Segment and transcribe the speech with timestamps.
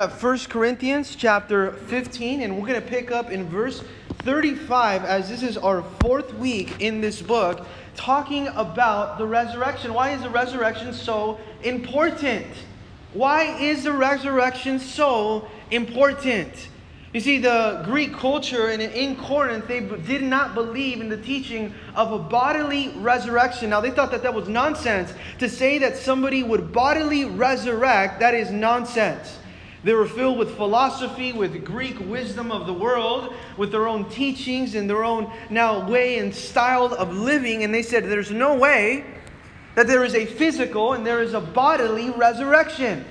[0.00, 3.84] Uh, 1 Corinthians chapter 15, and we're going to pick up in verse
[4.20, 7.66] 35 as this is our fourth week in this book
[7.96, 9.92] talking about the resurrection.
[9.92, 12.46] Why is the resurrection so important?
[13.12, 16.70] Why is the resurrection so important?
[17.12, 21.74] You see, the Greek culture and in Corinth, they did not believe in the teaching
[21.94, 23.68] of a bodily resurrection.
[23.68, 25.12] Now, they thought that that was nonsense.
[25.40, 29.36] To say that somebody would bodily resurrect, that is nonsense.
[29.82, 34.74] They were filled with philosophy, with Greek wisdom of the world, with their own teachings
[34.74, 37.64] and their own now way and style of living.
[37.64, 39.04] And they said, There's no way
[39.74, 43.04] that there is a physical and there is a bodily resurrection.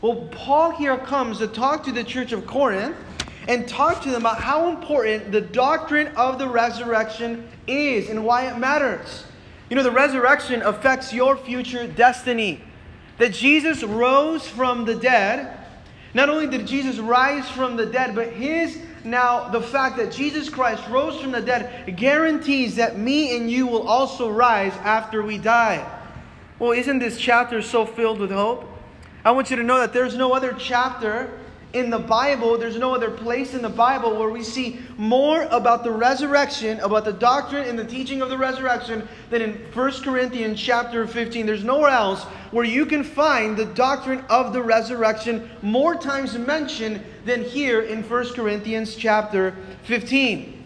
[0.00, 2.96] Well, Paul here comes to talk to the church of Corinth
[3.48, 8.48] and talk to them about how important the doctrine of the resurrection is and why
[8.48, 9.24] it matters.
[9.68, 12.62] You know, the resurrection affects your future destiny.
[13.18, 15.65] That Jesus rose from the dead
[16.16, 20.48] not only did Jesus rise from the dead, but his now, the fact that Jesus
[20.48, 25.36] Christ rose from the dead guarantees that me and you will also rise after we
[25.36, 25.86] die.
[26.58, 28.66] Well, isn't this chapter so filled with hope?
[29.26, 31.38] I want you to know that there's no other chapter
[31.76, 35.84] in the Bible, there's no other place in the Bible where we see more about
[35.84, 40.58] the resurrection, about the doctrine and the teaching of the resurrection than in 1 Corinthians
[40.58, 41.44] chapter 15.
[41.44, 47.02] There's nowhere else where you can find the doctrine of the resurrection more times mentioned
[47.26, 49.54] than here in 1 Corinthians chapter
[49.84, 50.64] 15.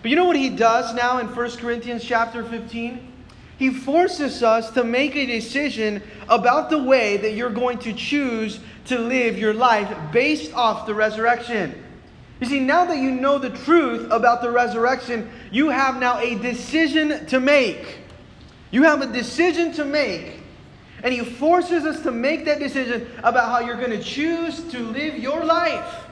[0.00, 3.11] But you know what he does now in 1 Corinthians chapter 15?
[3.62, 8.58] He forces us to make a decision about the way that you're going to choose
[8.86, 11.80] to live your life based off the resurrection.
[12.40, 16.34] You see, now that you know the truth about the resurrection, you have now a
[16.34, 17.98] decision to make.
[18.72, 20.40] You have a decision to make.
[21.04, 24.80] And he forces us to make that decision about how you're going to choose to
[24.80, 26.04] live your life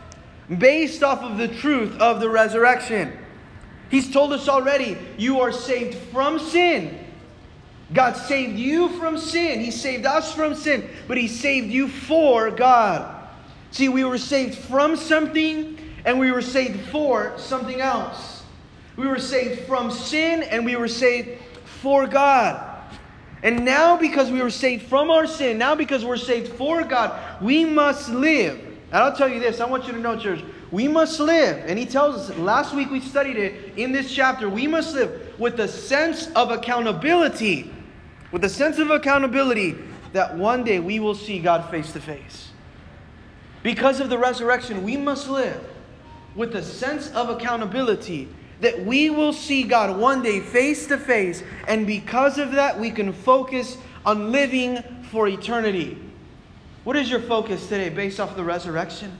[0.57, 3.13] based off of the truth of the resurrection.
[3.91, 7.00] He's told us already you are saved from sin
[7.93, 9.61] God saved you from sin.
[9.61, 13.17] He saved us from sin, but He saved you for God.
[13.73, 18.43] See, we were saved from something and we were saved for something else.
[18.97, 22.67] We were saved from sin and we were saved for God.
[23.43, 27.19] And now, because we were saved from our sin, now because we're saved for God,
[27.43, 28.59] we must live.
[28.93, 31.65] And I'll tell you this I want you to know, church, we must live.
[31.67, 35.35] And he tells us, last week we studied it in this chapter, we must live
[35.39, 37.73] with a sense of accountability
[38.33, 39.77] with a sense of accountability
[40.13, 42.51] that one day we will see God face to face.
[43.63, 45.63] Because of the resurrection, we must live
[46.35, 48.29] with a sense of accountability
[48.61, 52.91] that we will see God one day face to face, and because of that, we
[52.91, 55.99] can focus on living for eternity.
[56.85, 59.17] What is your focus today based off the resurrection?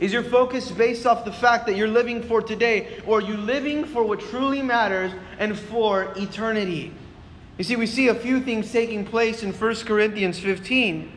[0.00, 3.36] Is your focus based off the fact that you're living for today, or are you
[3.36, 6.92] living for what truly matters and for eternity?
[7.58, 11.12] You see, we see a few things taking place in 1 Corinthians 15.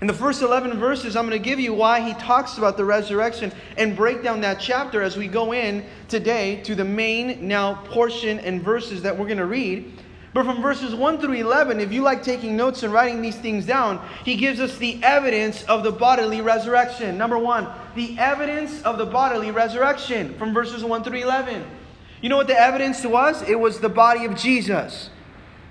[0.00, 2.84] In the first 11 verses, I'm going to give you why he talks about the
[2.84, 7.74] resurrection and break down that chapter as we go in today to the main now
[7.86, 9.92] portion and verses that we're going to read.
[10.32, 13.66] But from verses 1 through 11, if you like taking notes and writing these things
[13.66, 17.18] down, he gives us the evidence of the bodily resurrection.
[17.18, 21.66] Number one, the evidence of the bodily resurrection from verses 1 through 11.
[22.22, 23.42] You know what the evidence was?
[23.42, 25.10] It was the body of Jesus.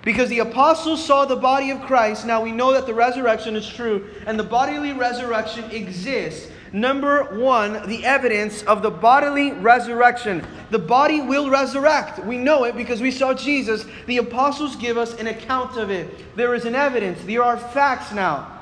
[0.03, 3.67] Because the apostles saw the body of Christ, now we know that the resurrection is
[3.67, 6.49] true and the bodily resurrection exists.
[6.71, 10.45] Number one, the evidence of the bodily resurrection.
[10.69, 12.23] The body will resurrect.
[12.23, 13.85] We know it because we saw Jesus.
[14.05, 16.35] The apostles give us an account of it.
[16.35, 17.21] There is an evidence.
[17.23, 18.55] There are facts now.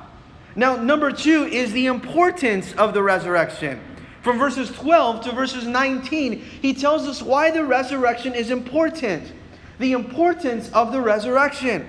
[0.56, 3.80] Now, number two is the importance of the resurrection.
[4.24, 9.34] From verses 12 to verses 19, he tells us why the resurrection is important
[9.80, 11.88] the importance of the resurrection.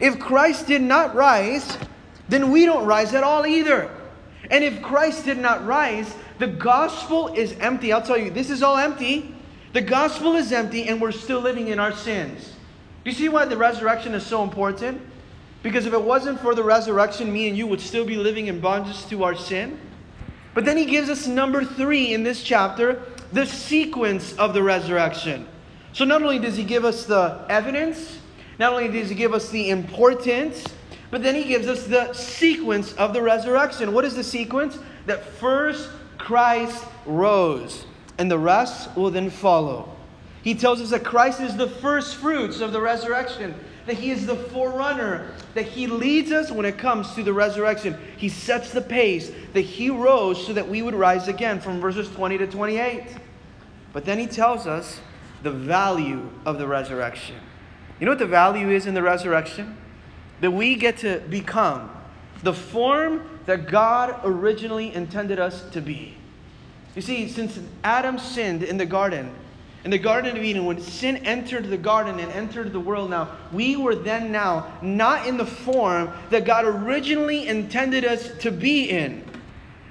[0.00, 1.78] If Christ did not rise,
[2.28, 3.90] then we don't rise at all either.
[4.50, 7.92] And if Christ did not rise, the gospel is empty.
[7.92, 9.34] I'll tell you, this is all empty.
[9.72, 12.52] The gospel is empty, and we're still living in our sins.
[13.02, 15.00] Do you see why the resurrection is so important?
[15.62, 18.60] Because if it wasn't for the resurrection, me and you would still be living in
[18.60, 19.78] bondage to our sin.
[20.52, 23.02] But then he gives us number three in this chapter
[23.32, 25.48] the sequence of the resurrection.
[25.94, 28.18] So not only does he give us the evidence,
[28.58, 30.64] not only does he give us the importance,
[31.10, 33.92] but then he gives us the sequence of the resurrection.
[33.92, 34.76] What is the sequence?
[35.06, 35.88] That first
[36.18, 37.86] Christ rose,
[38.18, 39.94] and the rest will then follow.
[40.42, 43.54] He tells us that Christ is the first fruits of the resurrection.
[43.86, 47.96] that He is the forerunner, that He leads us when it comes to the resurrection.
[48.16, 52.08] He sets the pace, that He rose so that we would rise again from verses
[52.10, 53.04] 20 to 28.
[53.92, 55.00] But then He tells us
[55.44, 57.36] the value of the resurrection.
[58.00, 59.76] You know what the value is in the resurrection?
[60.40, 61.90] That we get to become
[62.42, 66.16] the form that God originally intended us to be.
[66.96, 69.32] You see, since Adam sinned in the garden,
[69.84, 73.36] in the Garden of Eden, when sin entered the garden and entered the world now,
[73.52, 78.88] we were then now not in the form that God originally intended us to be
[78.88, 79.22] in.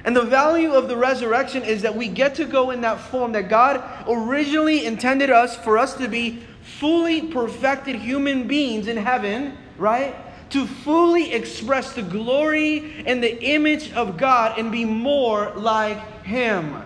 [0.06, 3.32] And the value of the resurrection is that we get to go in that form
[3.34, 9.58] that God originally intended us for us to be fully perfected human beings in heaven,
[9.78, 10.16] right?
[10.52, 16.82] To fully express the glory and the image of God and be more like Him.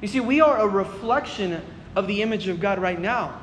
[0.00, 1.60] You see, we are a reflection
[1.94, 3.38] of the image of God right now,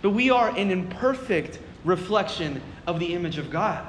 [0.00, 3.86] but we are an imperfect reflection of the image of God.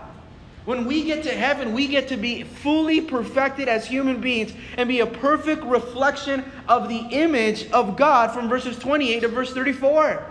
[0.65, 4.87] When we get to heaven, we get to be fully perfected as human beings and
[4.87, 10.23] be a perfect reflection of the image of God from verses 28 to verse 34.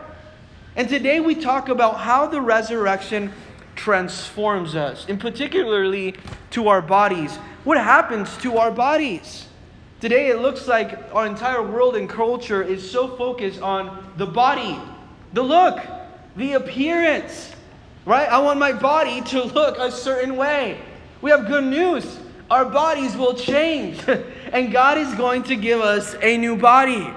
[0.77, 3.33] And today we talk about how the resurrection
[3.75, 6.15] transforms us, and particularly
[6.51, 7.35] to our bodies.
[7.65, 9.47] What happens to our bodies?
[10.01, 14.79] Today, it looks like our entire world and culture is so focused on the body,
[15.35, 15.79] the look,
[16.37, 17.53] the appearance,
[18.11, 18.29] right?
[18.29, 20.81] I want my body to look a certain way.
[21.23, 22.19] We have good news.
[22.51, 24.05] Our bodies will change,
[24.53, 27.09] and God is going to give us a new body.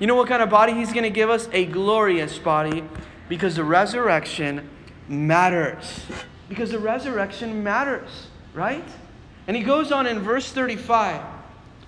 [0.00, 1.48] You know what kind of body He's going to give us?
[1.52, 2.82] A glorious body,
[3.28, 4.68] because the resurrection
[5.06, 6.04] matters.
[6.48, 8.84] Because the resurrection matters, right?
[9.46, 11.22] And He goes on in verse 35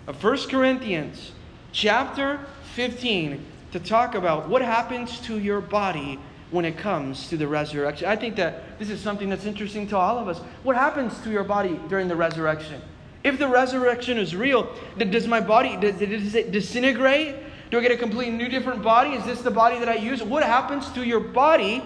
[0.07, 1.33] of 1 Corinthians
[1.73, 6.21] chapter 15 to talk about what happens to your body
[6.51, 8.09] when it comes to the resurrection.
[8.09, 10.39] I think that this is something that's interesting to all of us.
[10.63, 12.81] What happens to your body during the resurrection?
[13.25, 17.35] If the resurrection is real, does my body does it disintegrate?
[17.71, 19.11] Do I get a completely new different body?
[19.11, 20.23] Is this the body that I use?
[20.23, 21.83] What happens to your body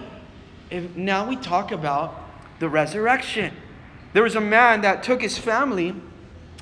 [0.69, 2.15] if now we talk about
[2.59, 3.53] the resurrection?
[4.13, 5.95] There was a man that took his family.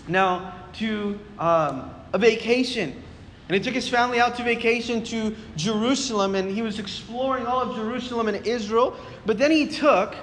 [0.08, 3.04] Now, to um, a vacation.
[3.50, 7.62] And he took his family out to vacation to Jerusalem, and he was exploring all
[7.62, 8.96] of Jerusalem and Israel.
[9.26, 10.16] But then he took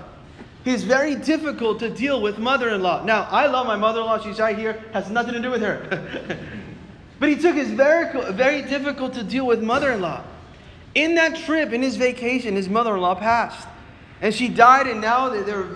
[0.64, 3.04] his very difficult to deal with mother in law.
[3.04, 4.20] Now, I love my mother in law.
[4.20, 6.38] She's right here, has nothing to do with her.
[7.18, 10.22] but he took his very, very difficult to deal with mother in law.
[10.94, 13.66] In that trip, in his vacation, his mother in law passed.
[14.20, 15.66] And she died, and now they're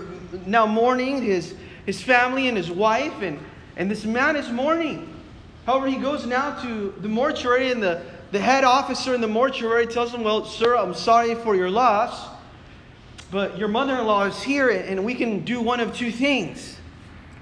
[0.47, 3.23] now mourning his, his family and his wife.
[3.23, 3.41] And
[3.81, 5.10] and this man is mourning.
[5.71, 8.03] However, he goes now to the mortuary, and the,
[8.33, 12.27] the head officer in the mortuary tells him, Well, sir, I'm sorry for your loss,
[13.31, 16.77] but your mother in law is here, and we can do one of two things.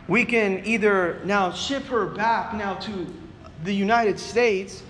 [0.09, 3.07] We can either now ship her back now to
[3.65, 4.83] the United States,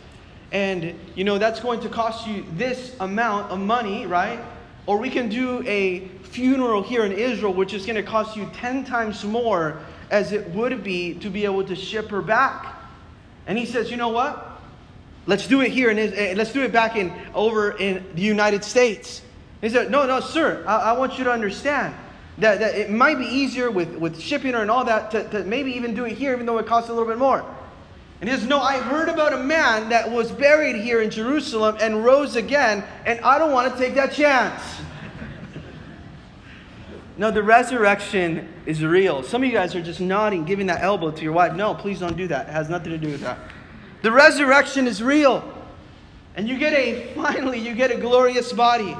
[0.51, 4.41] and you know that's going to cost you this amount of money, right?
[4.87, 8.51] Or we can do a funeral here in Israel, which is going to cost you
[8.55, 9.81] 10 times more
[10.11, 12.78] as it would be to be able to ship her back.
[13.49, 14.61] And he says, you know what?
[15.27, 18.63] Let's do it here and eh, let's do it back in over in the United
[18.63, 19.23] States.
[19.61, 21.95] He said, no, no, sir, I, I want you to understand
[22.39, 25.73] that, that it might be easier with, with shipping and all that to, to maybe
[25.73, 27.45] even do it here, even though it costs a little bit more.
[28.21, 31.77] And he says, No, I heard about a man that was buried here in Jerusalem
[31.81, 34.63] and rose again, and I don't want to take that chance.
[37.19, 39.25] No, the resurrection is real.
[39.25, 41.53] Some of you guys are just nodding, giving that elbow to your wife.
[41.53, 42.49] No, please don't do that.
[42.49, 43.39] It has nothing to do with that.
[44.03, 45.43] The resurrection is real.
[46.37, 48.97] And you get a, finally, you get a glorious body.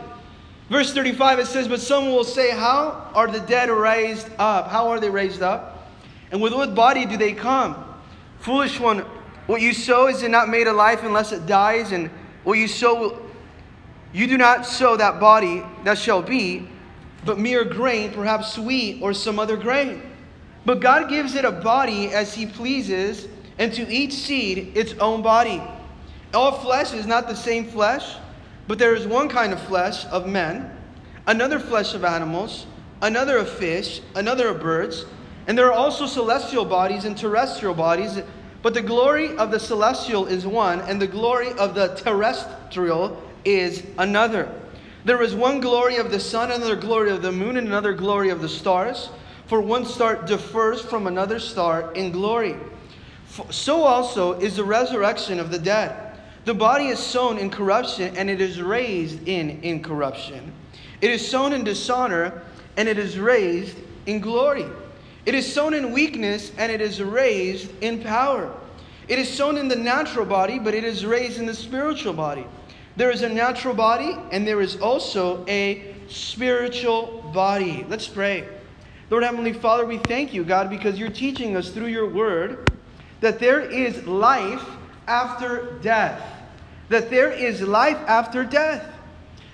[0.69, 4.69] Verse 35, it says, But some will say, How are the dead raised up?
[4.69, 5.89] How are they raised up?
[6.33, 7.85] And with what body do they come?
[8.41, 8.99] Foolish one,
[9.47, 11.93] what you sow is it not made alive unless it dies?
[11.93, 12.11] And
[12.43, 13.23] what you sow,
[14.13, 16.69] you do not sow that body that shall be
[17.25, 20.03] but mere grain, perhaps wheat or some other grain.
[20.65, 25.23] But God gives it a body as He pleases, and to each seed its own
[25.23, 25.63] body.
[26.35, 28.17] All flesh is not the same flesh,
[28.67, 30.71] but there is one kind of flesh of men,
[31.27, 32.67] another flesh of animals,
[33.01, 35.07] another of fish, another of birds,
[35.47, 38.21] and there are also celestial bodies and terrestrial bodies.
[38.61, 43.83] But the glory of the celestial is one, and the glory of the terrestrial is
[43.97, 44.53] another.
[45.05, 48.31] There is one glory of the sun, another glory of the moon, and another glory
[48.31, 49.11] of the stars.
[49.47, 52.57] For one star differs from another star in glory.
[53.51, 56.19] So also is the resurrection of the dead.
[56.45, 60.53] The body is sown in corruption, and it is raised in incorruption.
[61.01, 62.43] It is sown in dishonor,
[62.77, 63.77] and it is raised
[64.07, 64.67] in glory.
[65.27, 68.53] It is sown in weakness, and it is raised in power.
[69.09, 72.47] It is sown in the natural body, but it is raised in the spiritual body.
[72.97, 77.87] There is a natural body, and there is also a spiritual body.
[77.89, 78.47] Let's pray.
[79.09, 82.71] Lord Heavenly Father, we thank you, God, because you're teaching us through your word
[83.21, 84.65] that there is life
[85.07, 86.23] after death.
[86.91, 88.93] That there is life after death.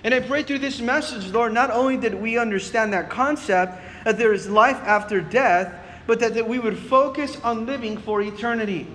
[0.03, 4.17] And I pray through this message, Lord, not only did we understand that concept, that
[4.17, 5.73] there is life after death,
[6.05, 8.87] but that, that we would focus on living for eternity.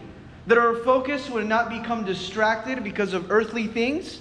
[0.50, 4.18] That our focus would not become distracted because of earthly things,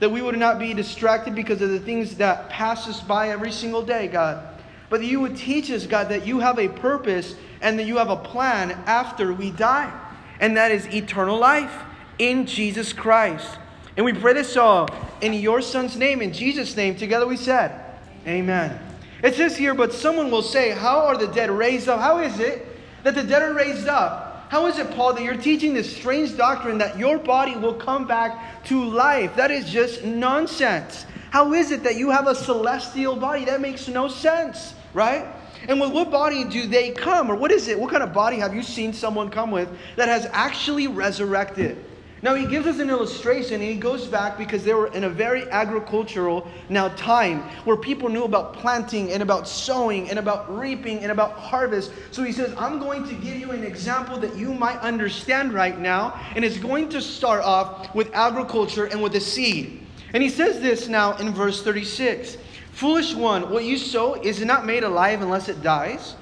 [0.00, 3.52] that we would not be distracted because of the things that pass us by every
[3.52, 4.42] single day, God.
[4.88, 7.98] But that you would teach us, God, that you have a purpose and that you
[7.98, 9.92] have a plan after we die.
[10.40, 11.82] And that is eternal life
[12.18, 13.58] in Jesus Christ.
[13.98, 14.88] And we pray this all
[15.20, 16.96] in your Son's name, in Jesus' name.
[16.96, 17.78] Together we said,
[18.26, 18.80] Amen.
[19.22, 22.00] It says here, but someone will say, How are the dead raised up?
[22.00, 22.66] How is it
[23.02, 24.22] that the dead are raised up?
[24.48, 28.06] How is it, Paul, that you're teaching this strange doctrine that your body will come
[28.06, 29.34] back to life?
[29.34, 31.04] That is just nonsense.
[31.30, 33.44] How is it that you have a celestial body?
[33.44, 35.26] That makes no sense, right?
[35.68, 37.30] And with what body do they come?
[37.30, 37.78] Or what is it?
[37.78, 41.84] What kind of body have you seen someone come with that has actually resurrected?
[42.26, 45.08] Now he gives us an illustration and he goes back because they were in a
[45.08, 51.04] very agricultural now time where people knew about planting and about sowing and about reaping
[51.04, 51.92] and about harvest.
[52.10, 55.78] So he says, I'm going to give you an example that you might understand right
[55.78, 56.20] now.
[56.34, 59.86] And it's going to start off with agriculture and with the seed.
[60.12, 62.38] And he says this now in verse 36
[62.72, 66.16] Foolish one, what you sow is not made alive unless it dies.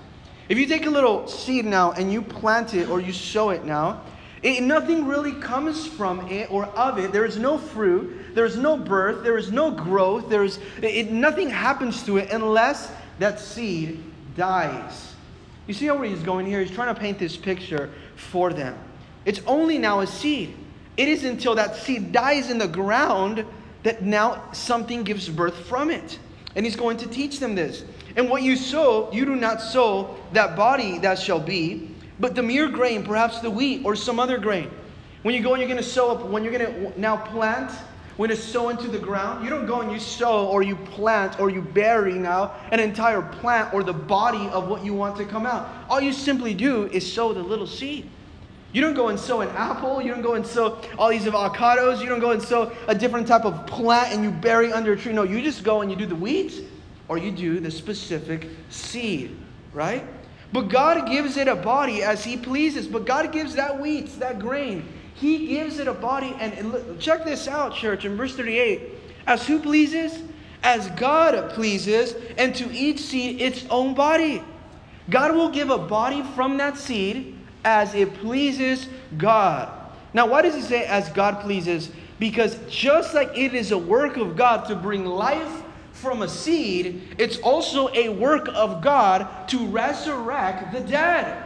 [0.50, 3.64] If you take a little seed now and you plant it or you sow it
[3.64, 4.02] now,
[4.45, 7.13] it, nothing really comes from it or of it.
[7.13, 8.35] There is no fruit.
[8.35, 9.25] There is no birth.
[9.25, 10.29] There is no growth.
[10.29, 14.05] There is it, nothing happens to it unless that seed
[14.37, 15.15] dies.
[15.67, 16.61] You see where he's going here?
[16.61, 18.77] He's trying to paint this picture for them.
[19.25, 20.55] It's only now a seed.
[20.99, 23.47] It is until that seed dies in the ground
[23.83, 26.19] that now something gives birth from it.
[26.55, 27.83] And he's going to teach them this.
[28.15, 31.94] And what you sow, you do not sow that body that shall be,
[32.25, 34.71] but the mere grain, perhaps the wheat or some other grain.
[35.25, 37.71] When you go and you're going to sow up, when you're going to now plant,
[38.16, 41.38] when it's sow into the ground, you don't go and you sow or you plant
[41.38, 45.26] or you bury now an entire plant or the body of what you want to
[45.26, 45.69] come out.
[45.90, 48.09] All you simply do is sow the little seed.
[48.73, 50.00] You don't go and sow an apple.
[50.00, 52.00] You don't go and sow all these avocados.
[52.00, 54.97] You don't go and sow a different type of plant and you bury under a
[54.97, 55.12] tree.
[55.12, 56.62] No, you just go and you do the weeds
[57.07, 59.37] or you do the specific seed,
[59.75, 60.07] right?
[60.54, 62.87] But God gives it a body as He pleases.
[62.87, 66.32] But God gives that wheat, that grain, He gives it a body.
[66.38, 68.82] And check this out, church, in verse 38.
[69.26, 70.23] As who pleases?
[70.62, 74.44] As God pleases, and to each seed its own body.
[75.11, 79.68] God will give a body from that seed as it pleases God.
[80.14, 81.90] Now, why does He say as God pleases?
[82.20, 85.63] Because just like it is a work of God to bring life
[86.04, 91.42] from a seed, it's also a work of God to resurrect the dead.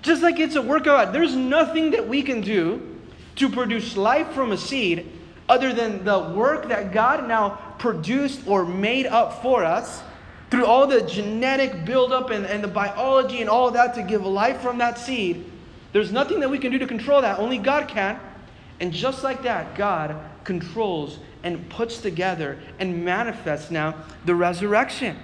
[0.00, 2.96] Just like it's a work of God, there's nothing that we can do
[3.34, 5.12] to produce life from a seed
[5.48, 10.02] other than the work that God now produced or made up for us
[10.50, 14.60] through all the genetic buildup and, and the biology and all that to give life
[14.60, 15.44] from that seed.
[15.92, 17.38] There's nothing that we can do to control that.
[17.38, 18.18] Only God can.
[18.80, 25.16] And just like that, God controls and puts together and manifests now the resurrection.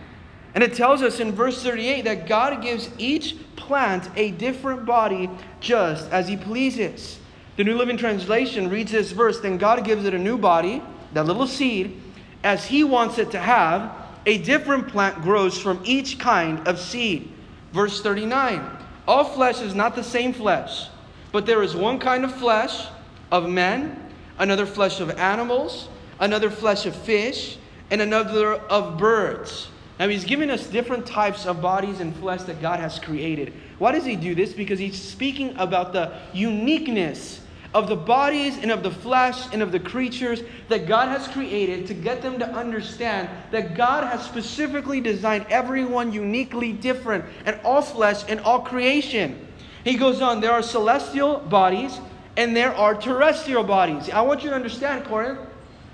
[0.54, 5.28] And it tells us in verse 38 that God gives each plant a different body
[5.58, 7.18] just as He pleases.
[7.56, 10.80] The New Living Translation reads this verse Then God gives it a new body,
[11.12, 12.00] that little seed,
[12.44, 13.98] as He wants it to have.
[14.24, 17.32] A different plant grows from each kind of seed.
[17.72, 18.64] Verse 39
[19.08, 20.86] All flesh is not the same flesh,
[21.32, 22.86] but there is one kind of flesh
[23.32, 25.88] of men, another flesh of animals
[26.20, 27.58] another flesh of fish,
[27.90, 29.68] and another of birds.
[29.98, 33.52] Now, he's giving us different types of bodies and flesh that God has created.
[33.78, 34.52] Why does he do this?
[34.52, 37.42] Because he's speaking about the uniqueness
[37.74, 41.86] of the bodies and of the flesh and of the creatures that God has created
[41.86, 47.82] to get them to understand that God has specifically designed everyone uniquely different and all
[47.82, 49.46] flesh and all creation.
[49.84, 51.98] He goes on, there are celestial bodies
[52.36, 54.10] and there are terrestrial bodies.
[54.10, 55.38] I want you to understand, Corinth,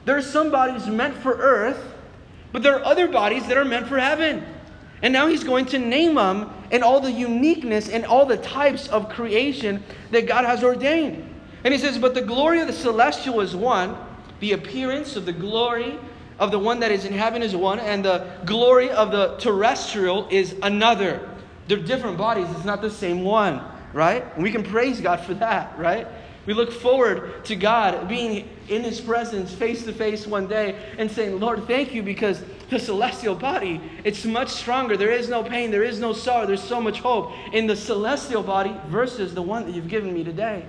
[0.09, 1.95] there are some bodies meant for earth,
[2.51, 4.43] but there are other bodies that are meant for heaven.
[5.03, 8.89] And now he's going to name them and all the uniqueness and all the types
[8.89, 11.29] of creation that God has ordained.
[11.63, 13.99] And he says, But the glory of the celestial is one,
[14.41, 15.99] the appearance of the glory
[16.39, 20.27] of the one that is in heaven is one, and the glory of the terrestrial
[20.31, 21.29] is another.
[21.67, 23.61] They're different bodies, it's not the same one,
[23.93, 24.25] right?
[24.37, 26.07] And we can praise God for that, right?
[26.49, 31.11] We look forward to God being in His presence face to face one day and
[31.11, 34.97] saying, Lord, thank you because the celestial body, it's much stronger.
[34.97, 38.43] There is no pain, there is no sorrow, there's so much hope in the celestial
[38.43, 40.65] body versus the one that you've given me today.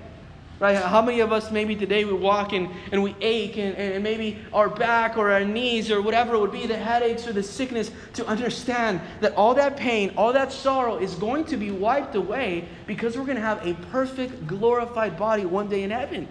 [0.60, 0.76] Right?
[0.76, 4.40] How many of us maybe today we walk and, and we ache and, and maybe
[4.52, 7.92] our back or our knees or whatever it would be, the headaches or the sickness,
[8.16, 12.68] to understand that all that pain, all that sorrow is going to be wiped away
[12.88, 16.28] because we're going to have a perfect, glorified body one day in heaven.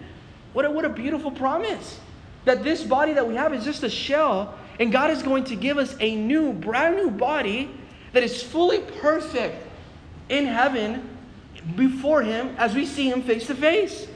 [0.53, 1.99] What a, what a beautiful promise.
[2.45, 5.57] That this body that we have is just a shell, and God is going to
[5.57, 7.71] give us a new, brand new body
[8.13, 9.67] that is fully perfect
[10.29, 11.09] in heaven
[11.77, 14.07] before Him as we see Him face to face.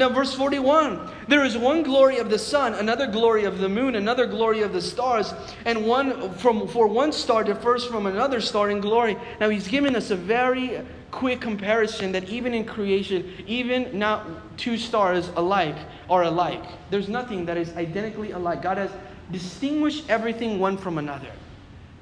[0.00, 3.96] Now, verse 41 there is one glory of the sun, another glory of the moon,
[3.96, 5.34] another glory of the stars,
[5.66, 9.18] and one from for one star differs from another star in glory.
[9.40, 10.80] Now, he's given us a very
[11.10, 15.76] quick comparison that even in creation, even not two stars alike
[16.08, 16.64] are alike.
[16.88, 18.62] There's nothing that is identically alike.
[18.62, 18.90] God has
[19.30, 21.30] distinguished everything one from another.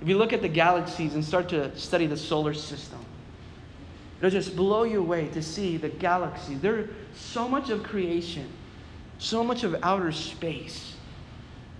[0.00, 3.04] If you look at the galaxies and start to study the solar system,
[4.18, 6.60] It'll just blow you away to see the galaxies.
[6.60, 8.48] There's so much of creation,
[9.18, 10.94] so much of outer space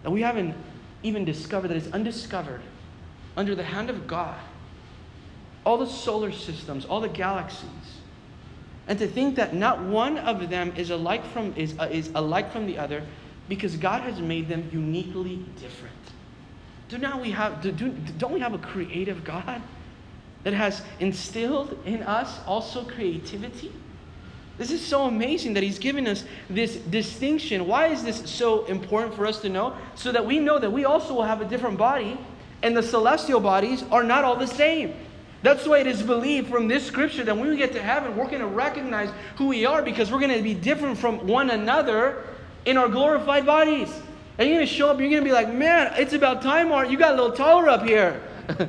[0.02, 0.54] that we haven't
[1.02, 2.60] even discovered, that is undiscovered
[3.36, 4.38] under the hand of God.
[5.64, 7.68] All the solar systems, all the galaxies.
[8.86, 12.52] And to think that not one of them is alike from, is, uh, is alike
[12.52, 13.04] from the other
[13.48, 15.94] because God has made them uniquely different.
[16.88, 19.62] Do not we have, do, do, don't we have a creative God?
[20.44, 23.72] that has instilled in us also creativity.
[24.58, 27.66] This is so amazing that he's given us this distinction.
[27.66, 29.76] Why is this so important for us to know?
[29.94, 32.18] So that we know that we also will have a different body,
[32.62, 34.94] and the celestial bodies are not all the same.
[35.42, 38.26] That's why it is believed from this scripture that when we get to heaven, we're
[38.26, 42.24] going to recognize who we are because we're going to be different from one another
[42.66, 43.88] in our glorified bodies.
[44.38, 46.72] And you're going to show up, you're going to be like, man, it's about time,
[46.72, 46.90] Art.
[46.90, 48.20] You got a little taller up here.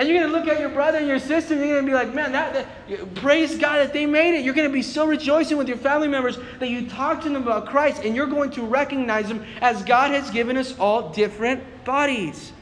[0.00, 1.90] And you're going to look at your brother and your sister and you're going to
[1.90, 4.42] be like, man, that, that, praise God that they made it.
[4.42, 7.42] You're going to be so rejoicing with your family members that you talk to them
[7.42, 11.84] about Christ and you're going to recognize them as God has given us all different
[11.84, 12.52] bodies.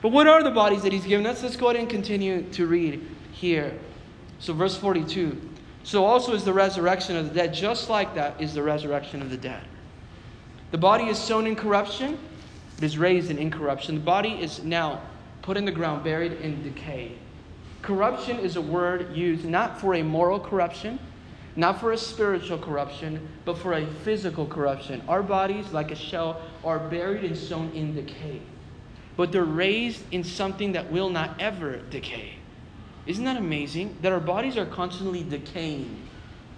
[0.00, 1.42] But what are the bodies that He's given us?
[1.42, 3.76] Let's go ahead and continue to read here.
[4.38, 5.40] So, verse 42.
[5.82, 9.30] So also is the resurrection of the dead, just like that is the resurrection of
[9.30, 9.64] the dead.
[10.70, 12.16] The body is sown in corruption,
[12.78, 13.96] it is raised in incorruption.
[13.96, 15.00] The body is now
[15.46, 17.12] put in the ground, buried in decay.
[17.80, 20.98] Corruption is a word used not for a moral corruption,
[21.54, 25.00] not for a spiritual corruption, but for a physical corruption.
[25.06, 28.42] Our bodies, like a shell, are buried and sown in decay,
[29.16, 32.32] but they're raised in something that will not ever decay.
[33.06, 33.98] Isn't that amazing?
[34.02, 36.05] That our bodies are constantly decaying.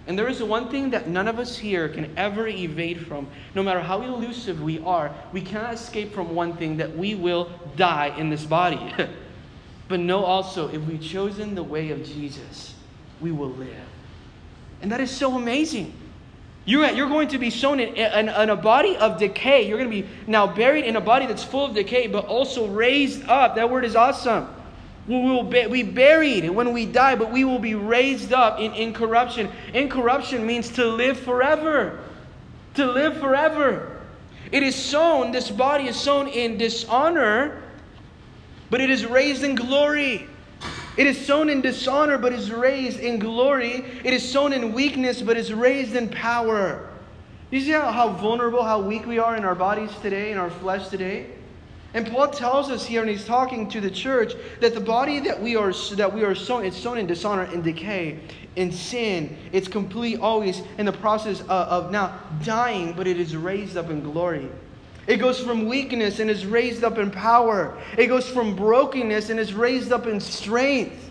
[0.07, 3.27] And there is one thing that none of us here can ever evade from.
[3.53, 7.49] No matter how elusive we are, we cannot escape from one thing that we will
[7.75, 8.93] die in this body.
[9.87, 12.73] but know also, if we've chosen the way of Jesus,
[13.21, 13.75] we will live.
[14.81, 15.93] And that is so amazing.
[16.65, 19.67] You're, you're going to be sown in, in, in, a body of decay.
[19.67, 22.67] You're going to be now buried in a body that's full of decay, but also
[22.67, 23.55] raised up.
[23.55, 24.47] That word is awesome.
[25.09, 29.49] We will be buried when we die, but we will be raised up in incorruption.
[29.73, 31.99] Incorruption means to live forever.
[32.75, 34.01] To live forever.
[34.51, 37.63] It is sown, this body is sown in dishonor,
[38.69, 40.27] but it is raised in glory.
[40.95, 43.85] It is sown in dishonor, but is raised in glory.
[44.03, 46.87] It is sown in weakness, but is raised in power.
[47.49, 50.51] You see how, how vulnerable, how weak we are in our bodies today, in our
[50.51, 51.31] flesh today?
[51.93, 55.41] And Paul tells us here, and he's talking to the church, that the body that
[55.41, 58.19] we are that we are sown, it's sown in dishonor and decay,
[58.55, 59.35] in sin.
[59.51, 63.89] It's complete always in the process of, of now dying, but it is raised up
[63.89, 64.49] in glory.
[65.07, 67.75] It goes from weakness and is raised up in power.
[67.97, 71.09] It goes from brokenness and is raised up in strength.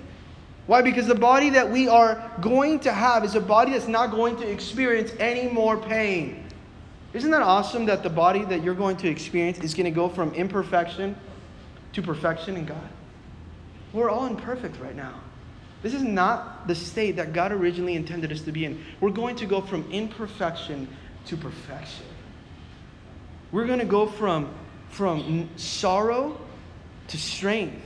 [0.68, 0.82] Why?
[0.82, 4.36] Because the body that we are going to have is a body that's not going
[4.36, 6.47] to experience any more pain.
[7.18, 10.08] Isn't that awesome that the body that you're going to experience is going to go
[10.08, 11.16] from imperfection
[11.92, 12.88] to perfection in God?
[13.92, 15.20] We're all imperfect right now.
[15.82, 18.84] This is not the state that God originally intended us to be in.
[19.00, 20.86] We're going to go from imperfection
[21.26, 22.06] to perfection.
[23.50, 24.54] We're going to go from,
[24.90, 26.40] from sorrow
[27.08, 27.82] to strength,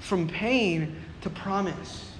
[0.00, 2.10] from pain to promise.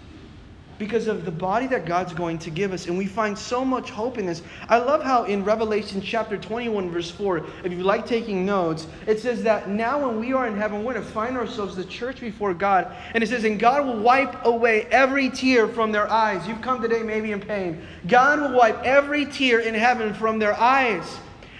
[0.78, 2.86] Because of the body that God's going to give us.
[2.86, 4.42] And we find so much hope in this.
[4.68, 9.20] I love how in Revelation chapter 21, verse 4, if you like taking notes, it
[9.20, 12.20] says that now when we are in heaven, we're going to find ourselves the church
[12.20, 12.94] before God.
[13.14, 16.46] And it says, and God will wipe away every tear from their eyes.
[16.48, 17.86] You've come today maybe in pain.
[18.06, 21.18] God will wipe every tear in heaven from their eyes.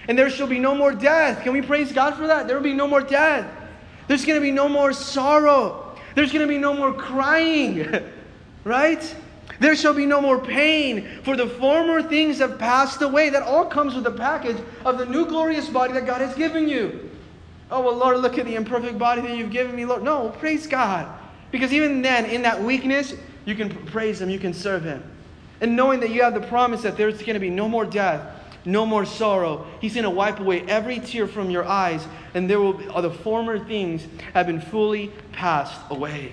[0.08, 1.42] And there shall be no more death.
[1.42, 2.46] Can we praise God for that?
[2.46, 3.50] There will be no more death.
[4.06, 5.96] There's going to be no more sorrow.
[6.14, 7.88] There's going to be no more crying.
[8.64, 9.14] right?
[9.60, 13.30] There shall be no more pain, for the former things have passed away.
[13.30, 16.68] That all comes with the package of the new glorious body that God has given
[16.68, 17.10] you.
[17.70, 20.02] Oh, well, Lord, look at the imperfect body that you've given me, Lord.
[20.02, 21.06] No, praise God.
[21.50, 25.02] Because even then, in that weakness, you can praise Him, you can serve Him.
[25.60, 28.22] And knowing that you have the promise that there's going to be no more death,
[28.64, 29.66] no more sorrow.
[29.80, 33.02] He's going to wipe away every tear from your eyes, and there will be, all
[33.02, 36.32] the former things have been fully passed away.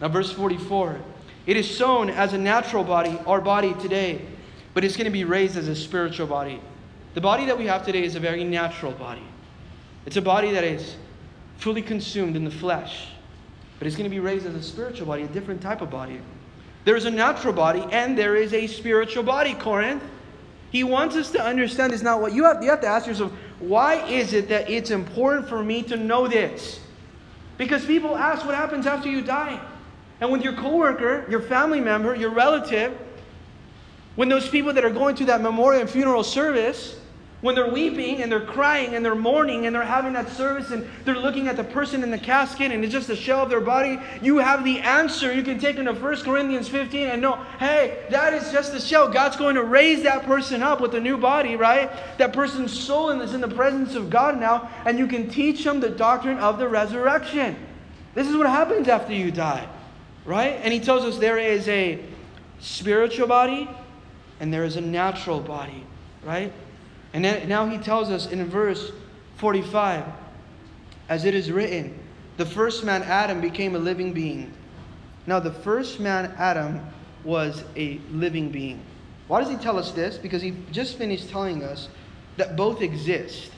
[0.00, 0.98] Now, verse 44
[1.48, 4.20] it is sown as a natural body, our body today,
[4.74, 6.60] but it's going to be raised as a spiritual body.
[7.14, 9.22] The body that we have today is a very natural body.
[10.04, 10.96] It's a body that is
[11.56, 13.08] fully consumed in the flesh,
[13.78, 16.20] but it's going to be raised as a spiritual body, a different type of body.
[16.84, 20.02] There is a natural body and there is a spiritual body, Corinth.
[20.70, 22.02] He wants us to understand this.
[22.02, 25.48] Now, what you have, you have to ask yourself, why is it that it's important
[25.48, 26.78] for me to know this?
[27.56, 29.58] Because people ask what happens after you die.
[30.20, 32.96] And with your coworker, your family member, your relative,
[34.16, 36.96] when those people that are going to that memorial and funeral service,
[37.40, 40.84] when they're weeping and they're crying and they're mourning and they're having that service and
[41.04, 43.60] they're looking at the person in the casket and it's just a shell of their
[43.60, 45.32] body, you have the answer.
[45.32, 48.80] You can take them to 1 Corinthians 15 and know, hey, that is just a
[48.80, 49.08] shell.
[49.08, 51.92] God's going to raise that person up with a new body, right?
[52.18, 55.78] That person's soul is in the presence of God now, and you can teach them
[55.78, 57.54] the doctrine of the resurrection.
[58.14, 59.68] This is what happens after you die
[60.28, 60.60] right?
[60.62, 61.98] And he tells us there is a
[62.60, 63.68] spiritual body
[64.40, 65.84] and there is a natural body,
[66.22, 66.52] right?
[67.14, 68.92] And then, now he tells us in verse
[69.36, 70.04] 45
[71.08, 71.98] as it is written,
[72.36, 74.52] the first man, Adam, became a living being.
[75.26, 76.80] Now, the first man, Adam,
[77.24, 78.82] was a living being.
[79.28, 80.18] Why does he tell us this?
[80.18, 81.88] Because he just finished telling us
[82.36, 83.50] that both exist.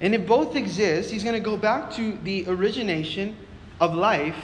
[0.00, 3.36] And if both exist, he's going to go back to the origination
[3.80, 4.36] of life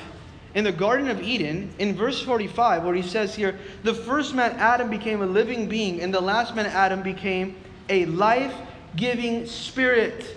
[0.55, 4.53] in the Garden of Eden, in verse 45, where he says here, the first man,
[4.59, 7.57] Adam, became a living being, and the last man, Adam, became
[7.89, 8.55] a life
[8.97, 10.37] giving spirit.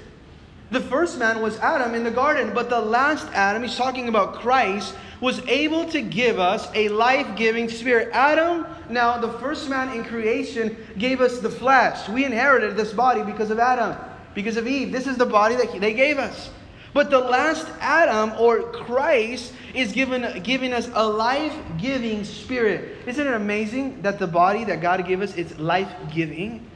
[0.70, 4.36] The first man was Adam in the garden, but the last Adam, he's talking about
[4.36, 8.10] Christ, was able to give us a life giving spirit.
[8.12, 12.08] Adam, now the first man in creation, gave us the flesh.
[12.10, 13.98] We inherited this body because of Adam,
[14.36, 14.92] because of Eve.
[14.92, 16.50] This is the body that they gave us.
[16.94, 22.98] But the last Adam, or Christ, is given, giving us a life giving spirit.
[23.08, 26.70] Isn't it amazing that the body that God gave us is life giving?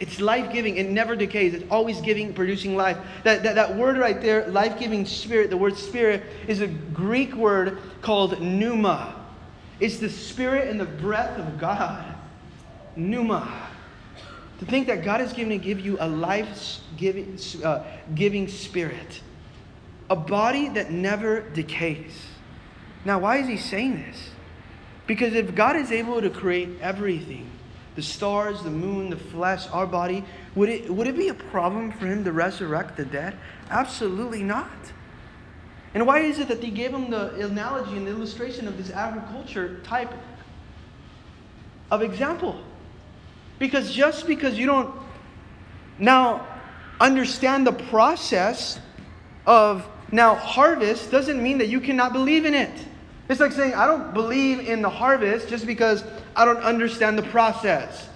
[0.00, 0.78] It's life giving.
[0.78, 1.52] It never decays.
[1.52, 2.96] It's always giving, producing life.
[3.24, 7.34] That, that, that word right there, life giving spirit, the word spirit, is a Greek
[7.34, 9.14] word called pneuma.
[9.80, 12.04] It's the spirit and the breath of God.
[12.96, 13.52] Pneuma.
[14.60, 19.20] To think that God is going to give you a life giving, uh, giving spirit
[20.10, 22.26] a body that never decays.
[23.04, 24.30] Now, why is he saying this?
[25.06, 27.50] Because if God is able to create everything,
[27.94, 31.90] the stars, the moon, the flesh, our body, would it, would it be a problem
[31.90, 33.36] for him to resurrect the dead?
[33.70, 34.70] Absolutely not.
[35.94, 38.90] And why is it that they gave him the analogy and the illustration of this
[38.90, 40.12] agriculture type
[41.90, 42.60] of example?
[43.58, 44.94] Because just because you don't
[45.98, 46.46] now
[47.00, 48.78] understand the process
[49.46, 52.72] of now, harvest doesn't mean that you cannot believe in it.
[53.28, 56.02] It's like saying, I don't believe in the harvest just because
[56.34, 58.08] I don't understand the process.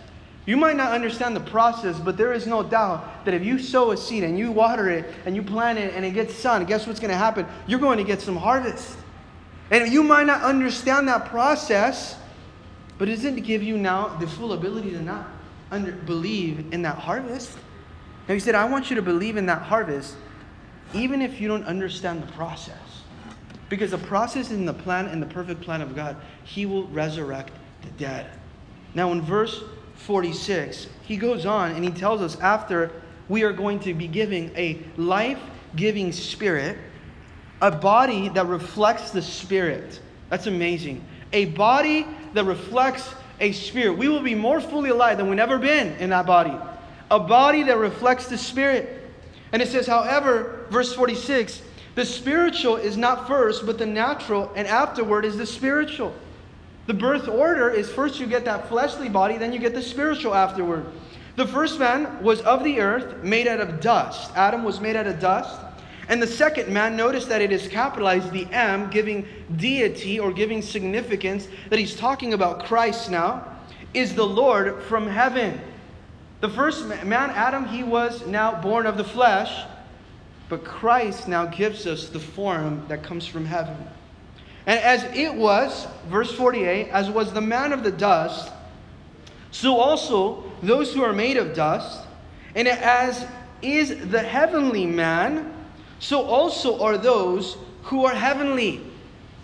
[0.46, 3.92] You might not understand the process, but there is no doubt that if you sow
[3.92, 6.86] a seed and you water it and you plant it and it gets sun, guess
[6.86, 7.46] what's going to happen?
[7.66, 8.96] You're going to get some harvest.
[9.70, 12.16] And you might not understand that process,
[12.98, 15.28] but it doesn't give you now the full ability to not
[15.70, 17.56] under, believe in that harvest.
[18.28, 20.16] Now, he said, I want you to believe in that harvest
[20.94, 22.76] even if you don't understand the process.
[23.68, 27.52] Because the process in the plan and the perfect plan of God, He will resurrect
[27.82, 28.30] the dead.
[28.94, 29.62] Now, in verse
[29.96, 32.90] 46, he goes on and he tells us after
[33.28, 35.38] we are going to be giving a life
[35.76, 36.76] giving spirit,
[37.60, 40.00] a body that reflects the spirit.
[40.28, 41.04] That's amazing.
[41.32, 43.96] A body that reflects a spirit.
[43.96, 46.54] We will be more fully alive than we've ever been in that body.
[47.10, 49.01] A body that reflects the spirit.
[49.52, 51.62] And it says, however, verse 46,
[51.94, 56.14] the spiritual is not first, but the natural, and afterward is the spiritual.
[56.86, 60.34] The birth order is first you get that fleshly body, then you get the spiritual
[60.34, 60.86] afterward.
[61.36, 64.32] The first man was of the earth, made out of dust.
[64.36, 65.60] Adam was made out of dust.
[66.08, 70.60] And the second man, notice that it is capitalized, the M, giving deity or giving
[70.60, 73.46] significance, that he's talking about Christ now,
[73.94, 75.60] is the Lord from heaven.
[76.42, 79.64] The first man, Adam, he was now born of the flesh,
[80.48, 83.76] but Christ now gives us the form that comes from heaven.
[84.66, 88.50] And as it was, verse 48, as was the man of the dust,
[89.52, 92.00] so also those who are made of dust,
[92.56, 93.24] and as
[93.62, 95.54] is the heavenly man,
[96.00, 98.78] so also are those who are heavenly.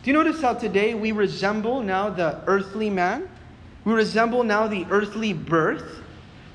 [0.02, 3.28] Do you notice how today we resemble now the earthly man?
[3.84, 6.02] We resemble now the earthly birth.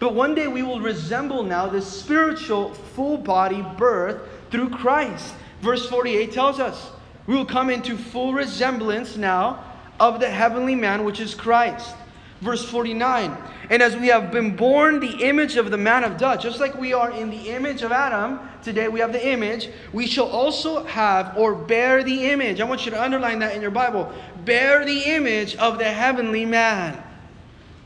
[0.03, 4.19] But one day we will resemble now the spiritual full body birth
[4.51, 5.33] through Christ.
[5.61, 6.91] Verse 48 tells us
[7.25, 9.63] we will come into full resemblance now
[10.01, 11.95] of the heavenly man, which is Christ.
[12.41, 13.37] Verse 49
[13.69, 16.77] And as we have been born the image of the man of dust, just like
[16.77, 20.83] we are in the image of Adam, today we have the image, we shall also
[20.83, 22.59] have or bear the image.
[22.59, 24.11] I want you to underline that in your Bible.
[24.43, 27.01] Bear the image of the heavenly man.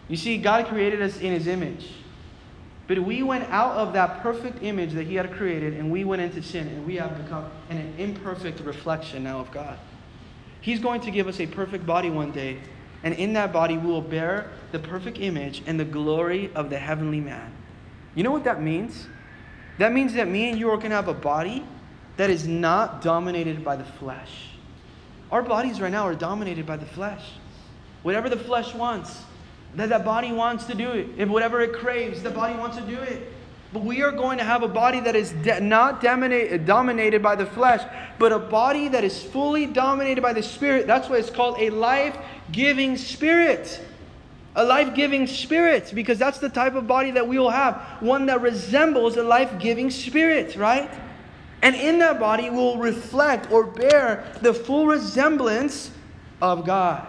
[0.08, 1.88] You see, God created us in his image.
[2.88, 6.22] But we went out of that perfect image that He had created and we went
[6.22, 9.78] into sin and we have become an imperfect reflection now of God.
[10.62, 12.60] He's going to give us a perfect body one day,
[13.04, 16.78] and in that body we will bear the perfect image and the glory of the
[16.78, 17.54] heavenly man.
[18.16, 19.08] You know what that means?
[19.78, 21.64] That means that me and you are going to have a body
[22.18, 24.50] that is not dominated by the flesh.
[25.32, 27.24] Our bodies right now are dominated by the flesh.
[28.02, 29.22] Whatever the flesh wants,
[29.78, 31.08] that that body wants to do it.
[31.18, 33.32] If whatever it craves, the body wants to do it.
[33.72, 37.36] But we are going to have a body that is de- not dominate, dominated by
[37.36, 37.88] the flesh,
[38.18, 40.88] but a body that is fully dominated by the Spirit.
[40.88, 42.18] That's why it's called a life
[42.52, 43.82] giving spirit.
[44.56, 47.76] A life giving spirit, because that's the type of body that we will have.
[48.00, 50.90] One that resembles a life giving spirit, right?
[51.62, 55.92] And in that body, we will reflect or bear the full resemblance
[56.42, 57.06] of God.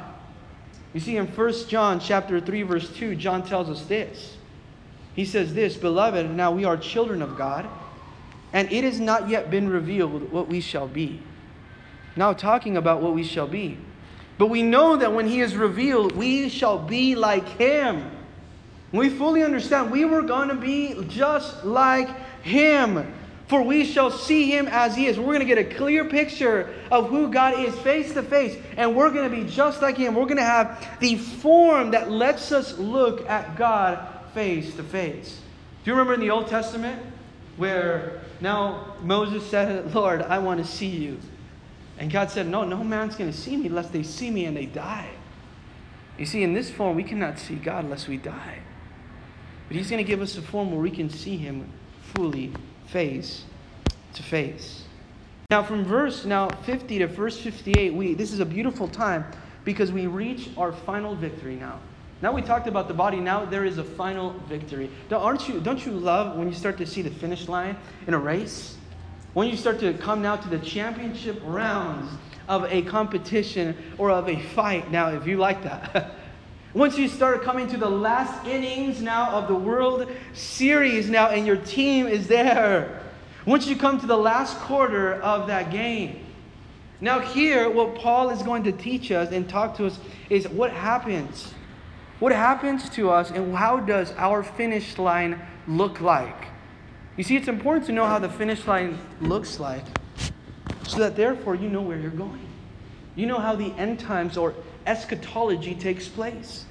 [0.94, 4.36] You see, in 1 John chapter 3, verse 2, John tells us this.
[5.14, 7.68] He says this, Beloved, now we are children of God,
[8.52, 11.20] and it has not yet been revealed what we shall be.
[12.16, 13.78] Now, talking about what we shall be.
[14.38, 18.10] But we know that when He is revealed, we shall be like Him.
[18.92, 22.08] We fully understand we were going to be just like
[22.42, 23.12] Him
[23.48, 25.18] for we shall see him as he is.
[25.18, 28.94] We're going to get a clear picture of who God is face to face, and
[28.94, 30.14] we're going to be just like him.
[30.14, 35.40] We're going to have the form that lets us look at God face to face.
[35.82, 37.02] Do you remember in the Old Testament
[37.56, 41.18] where now Moses said, Lord, I want to see you?
[41.96, 44.56] And God said, No, no man's going to see me unless they see me and
[44.56, 45.08] they die.
[46.18, 48.58] You see, in this form, we cannot see God unless we die.
[49.68, 51.68] But He's going to give us a form where we can see Him
[52.14, 52.52] fully
[52.88, 53.44] face
[54.14, 54.84] to face.
[55.50, 59.24] Now, from verse now 50 to verse 58, we this is a beautiful time
[59.64, 61.78] because we reach our final victory now.
[62.20, 63.18] Now we talked about the body.
[63.18, 64.90] Now there is a final victory.
[65.08, 65.60] Don't, aren't you?
[65.60, 68.76] Don't you love when you start to see the finish line in a race?
[69.34, 72.10] When you start to come now to the championship rounds
[72.48, 74.90] of a competition or of a fight.
[74.90, 76.14] Now, if you like that.
[76.74, 81.46] Once you start coming to the last innings now of the World Series now, and
[81.46, 83.00] your team is there.
[83.46, 86.26] Once you come to the last quarter of that game.
[87.00, 90.70] Now, here, what Paul is going to teach us and talk to us is what
[90.70, 91.54] happens.
[92.18, 96.48] What happens to us, and how does our finish line look like?
[97.16, 99.84] You see, it's important to know how the finish line looks like
[100.86, 102.46] so that therefore you know where you're going.
[103.14, 104.54] You know how the end times or
[104.88, 106.64] eschatology takes place.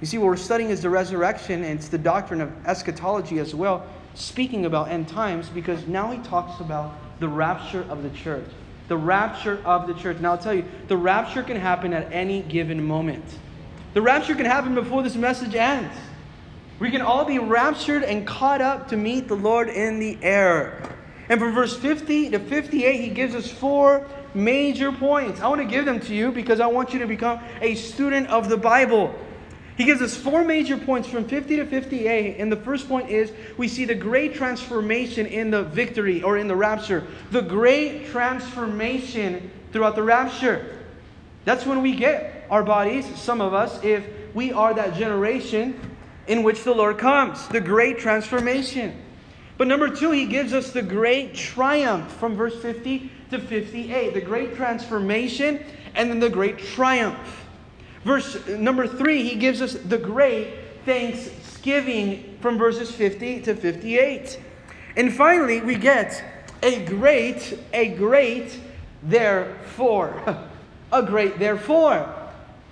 [0.00, 3.54] You see, what we're studying is the resurrection, and it's the doctrine of eschatology as
[3.54, 8.48] well, speaking about end times, because now he talks about the rapture of the church.
[8.88, 10.18] The rapture of the church.
[10.18, 13.24] Now, I'll tell you, the rapture can happen at any given moment.
[13.92, 15.94] The rapture can happen before this message ends.
[16.78, 20.82] We can all be raptured and caught up to meet the Lord in the air.
[21.28, 25.40] And from verse 50 to 58, he gives us four major points.
[25.40, 28.28] I want to give them to you because I want you to become a student
[28.28, 29.14] of the Bible.
[29.76, 32.36] He gives us four major points from 50 to 58.
[32.38, 36.48] And the first point is we see the great transformation in the victory or in
[36.48, 37.06] the rapture.
[37.30, 40.78] The great transformation throughout the rapture.
[41.46, 45.80] That's when we get our bodies, some of us, if we are that generation
[46.26, 47.48] in which the Lord comes.
[47.48, 48.94] The great transformation.
[49.56, 54.14] But number two, he gives us the great triumph from verse 50 to 58.
[54.14, 55.64] The great transformation
[55.94, 57.46] and then the great triumph.
[58.04, 64.40] Verse number three, he gives us the great thanksgiving from verses 50 to 58.
[64.96, 66.22] And finally, we get
[66.62, 68.58] a great, a great
[69.02, 70.38] therefore.
[70.92, 72.12] A great therefore.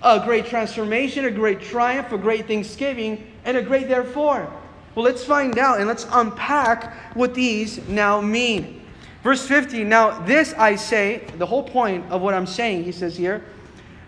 [0.03, 4.51] A great transformation, a great triumph, a great thanksgiving, and a great therefore.
[4.93, 8.78] Well, let's find out and let's unpack what these now mean.
[9.23, 13.17] Verse 50 Now, this I say, the whole point of what I'm saying, he says
[13.17, 13.43] here,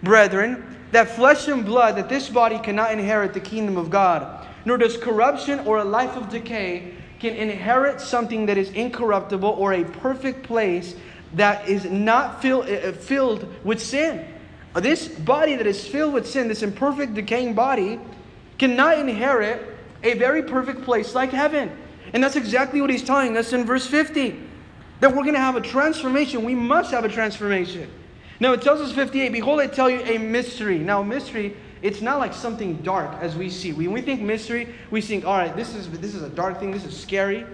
[0.04, 4.78] brethren, that flesh and blood, that this body cannot inherit the kingdom of God, nor
[4.78, 9.84] does corruption or a life of decay can inherit something that is incorruptible or a
[9.84, 10.96] perfect place
[11.34, 14.26] that is not fill, uh, filled with sin.
[14.76, 18.00] This body that is filled with sin, this imperfect, decaying body,
[18.58, 19.62] cannot inherit
[20.04, 21.72] a very perfect place like heaven.
[22.14, 24.51] And that's exactly what he's telling us in verse 50
[25.02, 26.44] that we're going to have a transformation.
[26.44, 27.92] We must have a transformation.
[28.40, 30.80] Now it tells us 58, Behold, I tell you a mystery.
[30.80, 33.74] Now, mystery, it's not like something dark as we see.
[33.74, 36.72] When we think mystery, we think, all right, this is, this is a dark thing,
[36.72, 37.46] this is scary.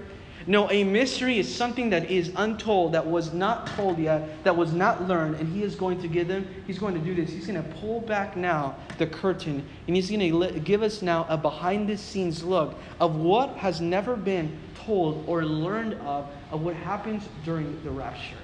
[0.45, 4.71] No, a mystery is something that is untold, that was not told yet, that was
[4.71, 7.29] not learned, and he is going to give them, he's going to do this.
[7.29, 11.25] He's going to pull back now the curtain, and he's going to give us now
[11.27, 16.61] a behind the scenes look of what has never been told or learned of, of
[16.61, 18.37] what happens during the rapture.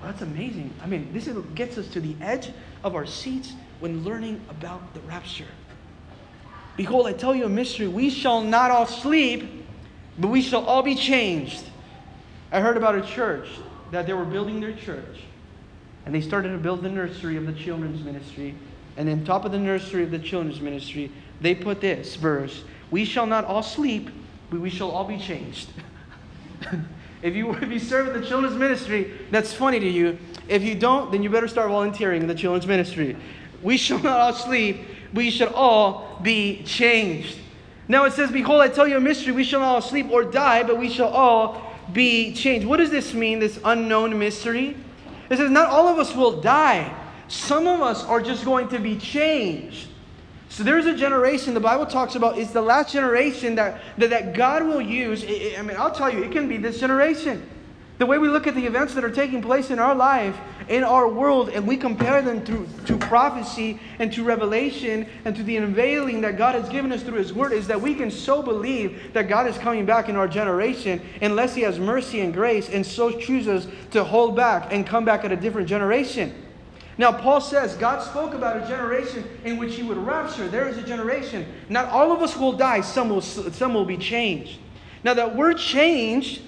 [0.00, 0.72] Well, that's amazing.
[0.82, 2.50] I mean, this gets us to the edge
[2.82, 5.48] of our seats when learning about the rapture.
[6.76, 7.88] Behold, I tell you a mystery.
[7.88, 9.66] We shall not all sleep,
[10.18, 11.64] but we shall all be changed.
[12.52, 13.48] I heard about a church
[13.90, 15.20] that they were building their church,
[16.06, 18.54] and they started to build the nursery of the children's ministry.
[18.96, 23.04] And on top of the nursery of the children's ministry, they put this verse We
[23.04, 24.10] shall not all sleep,
[24.50, 25.68] but we shall all be changed.
[27.22, 30.18] If you, if you serve in the children's ministry, that's funny to you.
[30.48, 33.16] If you don't, then you better start volunteering in the children's ministry.
[33.62, 34.80] We shall not all sleep,
[35.12, 37.38] we should all be changed.
[37.88, 39.32] Now it says, Behold, I tell you a mystery.
[39.32, 42.66] We shall not all sleep or die, but we shall all be changed.
[42.66, 44.76] What does this mean, this unknown mystery?
[45.28, 46.94] It says, Not all of us will die.
[47.26, 49.88] Some of us are just going to be changed.
[50.50, 54.34] So there's a generation the Bible talks about is the last generation that, that, that
[54.34, 55.24] God will use.
[55.24, 57.48] I mean, I'll tell you, it can be this generation.
[57.98, 60.36] The way we look at the events that are taking place in our life,
[60.68, 65.44] in our world, and we compare them to, to prophecy and to revelation and to
[65.44, 68.42] the unveiling that God has given us through His Word, is that we can so
[68.42, 72.68] believe that God is coming back in our generation unless He has mercy and grace
[72.70, 76.34] and so chooses to hold back and come back at a different generation.
[77.00, 80.46] Now, Paul says God spoke about a generation in which he would rapture.
[80.48, 81.46] There is a generation.
[81.70, 84.58] Not all of us will die, some will, some will be changed.
[85.02, 86.42] Now, that word changed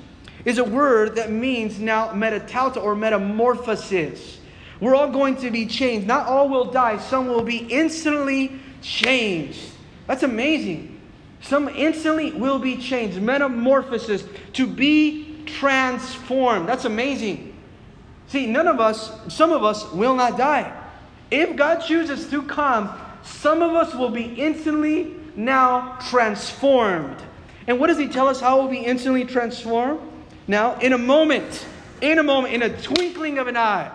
[0.45, 4.41] is a word that means now metatauta or metamorphosis.
[4.79, 6.07] We're all going to be changed.
[6.07, 9.59] Not all will die, some will be instantly changed.
[10.07, 11.01] That's amazing.
[11.41, 13.23] Some instantly will be changed.
[13.23, 16.69] Metamorphosis, to be transformed.
[16.69, 17.52] That's amazing.
[18.33, 20.73] See, none of us, some of us will not die.
[21.31, 22.91] If God chooses to come,
[23.23, 27.19] some of us will be instantly now transformed.
[27.67, 30.01] And what does He tell us how we'll be instantly transformed?
[30.49, 31.67] Now, in a moment,
[32.01, 33.91] in a moment, in a twinkling of an eye.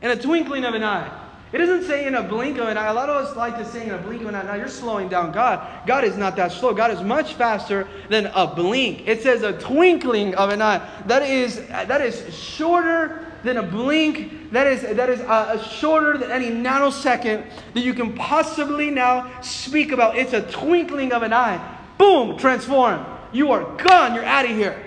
[0.00, 1.22] In a twinkling of an eye.
[1.52, 2.86] It doesn't say in a blink of an eye.
[2.86, 4.42] A lot of us like to say in a blink of an eye.
[4.42, 5.86] Now you're slowing down God.
[5.86, 6.72] God is not that slow.
[6.72, 9.06] God is much faster than a blink.
[9.06, 10.84] It says a twinkling of an eye.
[11.06, 14.50] That is that is shorter than a blink.
[14.52, 19.92] That is that is a shorter than any nanosecond that you can possibly now speak
[19.92, 20.16] about.
[20.16, 21.78] It's a twinkling of an eye.
[21.98, 23.04] Boom, transform.
[23.32, 24.14] You are gone.
[24.14, 24.80] You're out of here.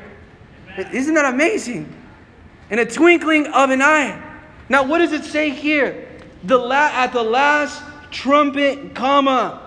[0.91, 1.93] Isn't that amazing?
[2.69, 4.23] In a twinkling of an eye.
[4.69, 6.07] Now, what does it say here?
[6.43, 9.63] the la- at the last trumpet, comma.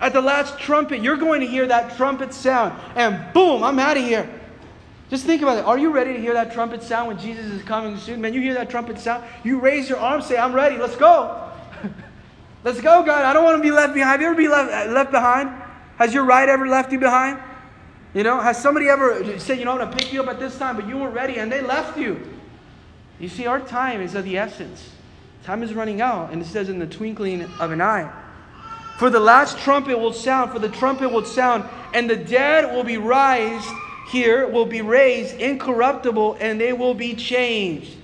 [0.00, 3.96] At the last trumpet, you're going to hear that trumpet sound, and boom, I'm out
[3.96, 4.39] of here.
[5.10, 5.64] Just think about it.
[5.64, 8.20] Are you ready to hear that trumpet sound when Jesus is coming soon?
[8.20, 11.50] Man, you hear that trumpet sound, you raise your arm, say, I'm ready, let's go.
[12.64, 13.24] let's go, God.
[13.24, 14.12] I don't want to be left behind.
[14.12, 15.50] Have you ever been left, uh, left behind?
[15.98, 17.40] Has your ride ever left you behind?
[18.14, 20.38] You know, has somebody ever said, you know, I'm going to pick you up at
[20.38, 22.38] this time, but you weren't ready and they left you?
[23.18, 24.90] You see, our time is of the essence.
[25.42, 28.10] Time is running out, and it says in the twinkling of an eye.
[28.98, 31.64] For the last trumpet will sound, for the trumpet will sound,
[31.94, 33.68] and the dead will be raised
[34.10, 37.96] here, will be raised incorruptible, and they will be changed.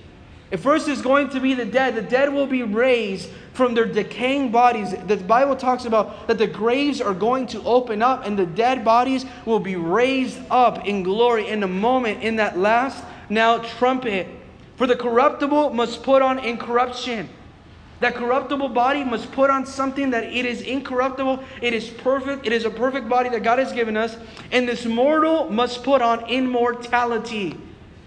[0.49, 1.95] If first, is going to be the dead.
[1.95, 4.95] The dead will be raised from their decaying bodies.
[5.07, 8.85] The Bible talks about that the graves are going to open up, and the dead
[8.85, 14.27] bodies will be raised up in glory in a moment in that last now trumpet.
[14.77, 17.27] For the corruptible must put on incorruption.
[17.99, 22.53] That corruptible body must put on something that it is incorruptible, it is perfect, it
[22.53, 24.17] is a perfect body that God has given us,
[24.51, 27.57] and this mortal must put on immortality.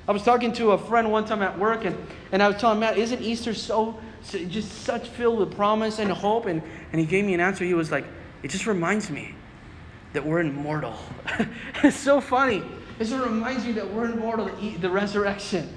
[0.07, 1.97] I was talking to a friend one time at work, and,
[2.30, 6.11] and I was telling Matt, isn't Easter so, so just such filled with promise and
[6.11, 6.47] hope?
[6.47, 6.62] And,
[6.93, 7.64] and he gave me an answer.
[7.64, 8.05] He was like,
[8.45, 9.34] it just reminds me
[10.12, 10.95] that we're immortal.
[11.82, 12.62] it's so funny.
[12.99, 15.68] It just reminds me that we're immortal, the resurrection.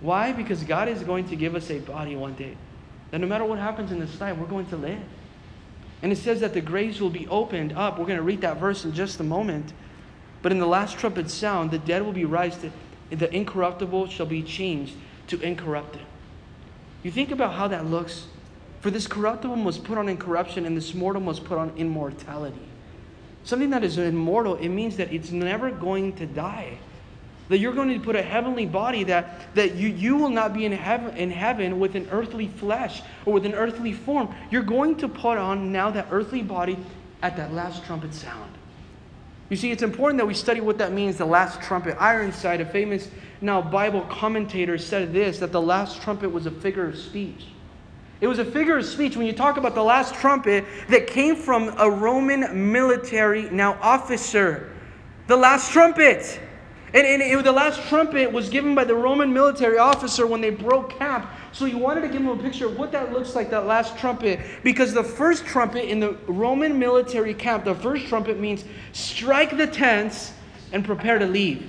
[0.00, 0.32] Why?
[0.32, 2.56] Because God is going to give us a body one day
[3.10, 5.00] that no matter what happens in this life, we're going to live.
[6.02, 7.98] And it says that the graves will be opened up.
[7.98, 9.72] We're going to read that verse in just a moment.
[10.42, 12.64] But in the last trumpet sound, the dead will be raised,
[13.10, 14.94] the incorruptible shall be changed
[15.26, 16.06] to incorruptible.
[17.02, 18.26] You think about how that looks.
[18.80, 22.66] For this corruptible must put on incorruption, and this mortal must put on immortality.
[23.44, 26.78] Something that is immortal, it means that it's never going to die
[27.50, 30.64] that you're going to put a heavenly body that, that you, you will not be
[30.64, 34.32] in heaven, in heaven with an earthly flesh or with an earthly form.
[34.52, 36.78] You're going to put on now that earthly body
[37.22, 38.52] at that last trumpet sound.
[39.48, 42.00] You see, it's important that we study what that means, the last trumpet.
[42.00, 46.86] Ironside, a famous now Bible commentator, said this that the last trumpet was a figure
[46.86, 47.46] of speech.
[48.20, 51.34] It was a figure of speech when you talk about the last trumpet that came
[51.34, 54.72] from a Roman military now officer.
[55.26, 56.40] The last trumpet.
[56.92, 60.50] And, and it, the last trumpet was given by the Roman military officer when they
[60.50, 61.28] broke camp.
[61.52, 63.96] So he wanted to give him a picture of what that looks like, that last
[63.96, 64.40] trumpet.
[64.64, 69.66] Because the first trumpet in the Roman military camp, the first trumpet means strike the
[69.66, 70.32] tents
[70.72, 71.68] and prepare to leave.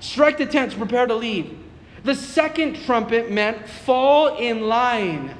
[0.00, 1.58] Strike the tents, prepare to leave.
[2.04, 5.34] The second trumpet meant fall in line.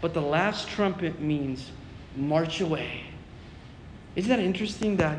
[0.00, 1.70] But the last trumpet means
[2.16, 3.04] march away.
[4.16, 5.18] Isn't that interesting that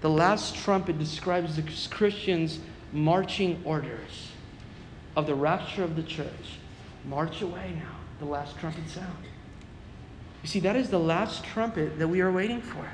[0.00, 2.58] the last trumpet describes the Christians'
[2.92, 4.30] marching orders
[5.16, 6.58] of the rapture of the church.
[7.06, 9.24] March away now, the last trumpet sound.
[10.42, 12.88] You see, that is the last trumpet that we are waiting for.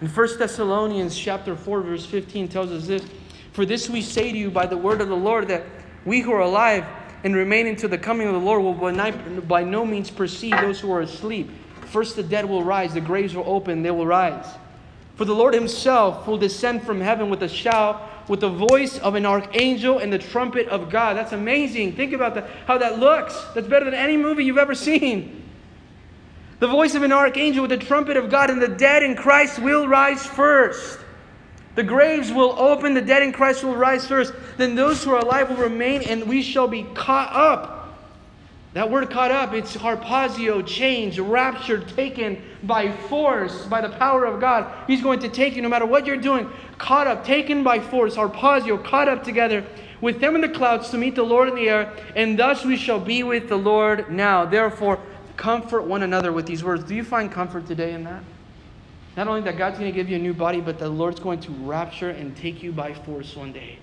[0.00, 3.04] In 1 Thessalonians chapter 4, verse 15 tells us this
[3.52, 5.64] For this we say to you by the word of the Lord that
[6.04, 6.84] we who are alive
[7.24, 10.92] and remain until the coming of the Lord will by no means perceive those who
[10.92, 11.50] are asleep.
[11.86, 14.46] First the dead will rise, the graves will open, they will rise.
[15.16, 19.14] For the Lord himself will descend from heaven with a shout, with the voice of
[19.14, 21.16] an archangel and the trumpet of God.
[21.16, 21.96] That's amazing.
[21.96, 23.34] Think about that, how that looks.
[23.54, 25.42] That's better than any movie you've ever seen.
[26.58, 29.58] The voice of an archangel with the trumpet of God, and the dead in Christ
[29.58, 30.98] will rise first.
[31.76, 34.32] The graves will open, the dead in Christ will rise first.
[34.56, 37.75] Then those who are alive will remain, and we shall be caught up
[38.76, 44.38] that word caught up, it's harpazo, change, raptured, taken by force, by the power of
[44.38, 44.70] God.
[44.86, 48.16] He's going to take you no matter what you're doing, caught up, taken by force,
[48.16, 49.64] harpazo, caught up together
[50.02, 52.76] with them in the clouds to meet the Lord in the air, and thus we
[52.76, 54.44] shall be with the Lord now.
[54.44, 55.00] Therefore,
[55.38, 56.84] comfort one another with these words.
[56.84, 58.22] Do you find comfort today in that?
[59.16, 61.40] Not only that God's going to give you a new body, but the Lord's going
[61.40, 63.78] to rapture and take you by force one day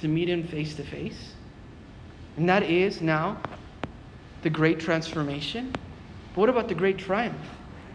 [0.00, 1.34] to meet Him face to face.
[2.36, 3.40] And that is now
[4.42, 5.72] the great transformation.
[6.34, 7.36] But what about the great triumph?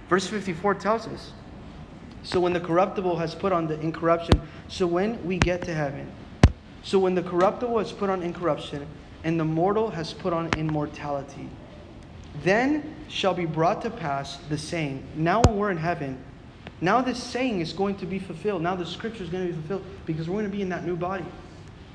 [0.09, 1.31] Verse 54 tells us
[2.23, 6.11] So when the corruptible has put on the incorruption, so when we get to heaven,
[6.83, 8.85] so when the corruptible has put on incorruption,
[9.23, 11.47] and the mortal has put on immortality,
[12.43, 15.03] then shall be brought to pass the saying.
[15.15, 16.21] Now when we're in heaven,
[16.81, 18.61] now this saying is going to be fulfilled.
[18.61, 20.85] Now the scripture is going to be fulfilled because we're going to be in that
[20.85, 21.23] new body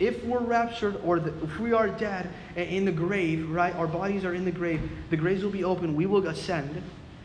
[0.01, 4.24] if we're raptured or the, if we are dead in the grave, right, our bodies
[4.24, 4.80] are in the grave,
[5.11, 6.82] the graves will be open, we will ascend,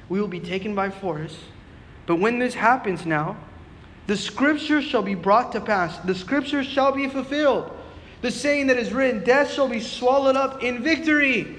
[0.10, 1.38] we will be taken by force.
[2.06, 3.38] But when this happens now,
[4.08, 7.72] the scripture shall be brought to pass, the scripture shall be fulfilled.
[8.22, 11.58] The saying that is written, death shall be swallowed up in victory.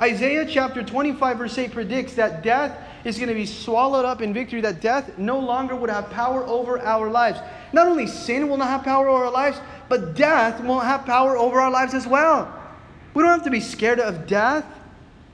[0.00, 4.34] Isaiah chapter 25, verse 8 predicts that death is going to be swallowed up in
[4.34, 7.38] victory, that death no longer would have power over our lives.
[7.72, 11.36] Not only sin will not have power over our lives, but death won't have power
[11.36, 12.52] over our lives as well.
[13.14, 14.64] We don't have to be scared of death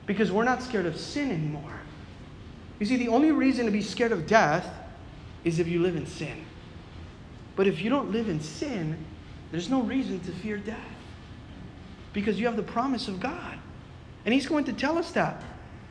[0.05, 1.79] because we're not scared of sin anymore.
[2.79, 4.67] You see, the only reason to be scared of death
[5.43, 6.45] is if you live in sin.
[7.55, 8.97] But if you don't live in sin,
[9.51, 10.79] there's no reason to fear death
[12.13, 13.57] because you have the promise of God.
[14.25, 15.41] And He's going to tell us that.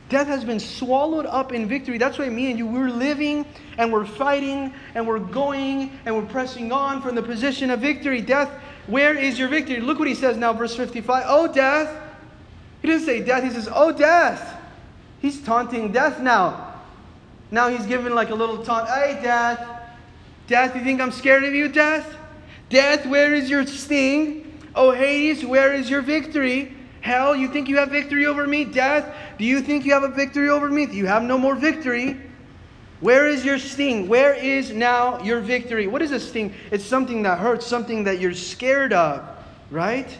[0.07, 1.97] Death has been swallowed up in victory.
[1.97, 3.45] That's why me and you, we're living
[3.77, 8.21] and we're fighting and we're going and we're pressing on from the position of victory.
[8.21, 8.49] Death,
[8.85, 9.79] where is your victory?
[9.79, 11.23] Look what he says now, verse 55.
[11.25, 12.03] Oh, death.
[12.81, 14.61] He didn't say death, he says, Oh, death.
[15.21, 16.75] He's taunting death now.
[17.49, 18.87] Now he's giving like a little taunt.
[18.87, 19.67] Hey, death.
[20.45, 22.15] Death, you think I'm scared of you, death?
[22.69, 24.59] Death, where is your sting?
[24.75, 26.74] Oh, Hades, where is your victory?
[27.05, 28.65] Hell, you think you have victory over me?
[28.65, 30.87] Death, do you think you have a victory over me?
[30.87, 32.19] You have no more victory.
[32.99, 34.07] Where is your sting?
[34.07, 35.85] Where is now your victory?
[35.85, 36.51] What is a sting?
[36.71, 39.23] It's something that hurts, something that you're scared of,
[39.69, 40.17] right?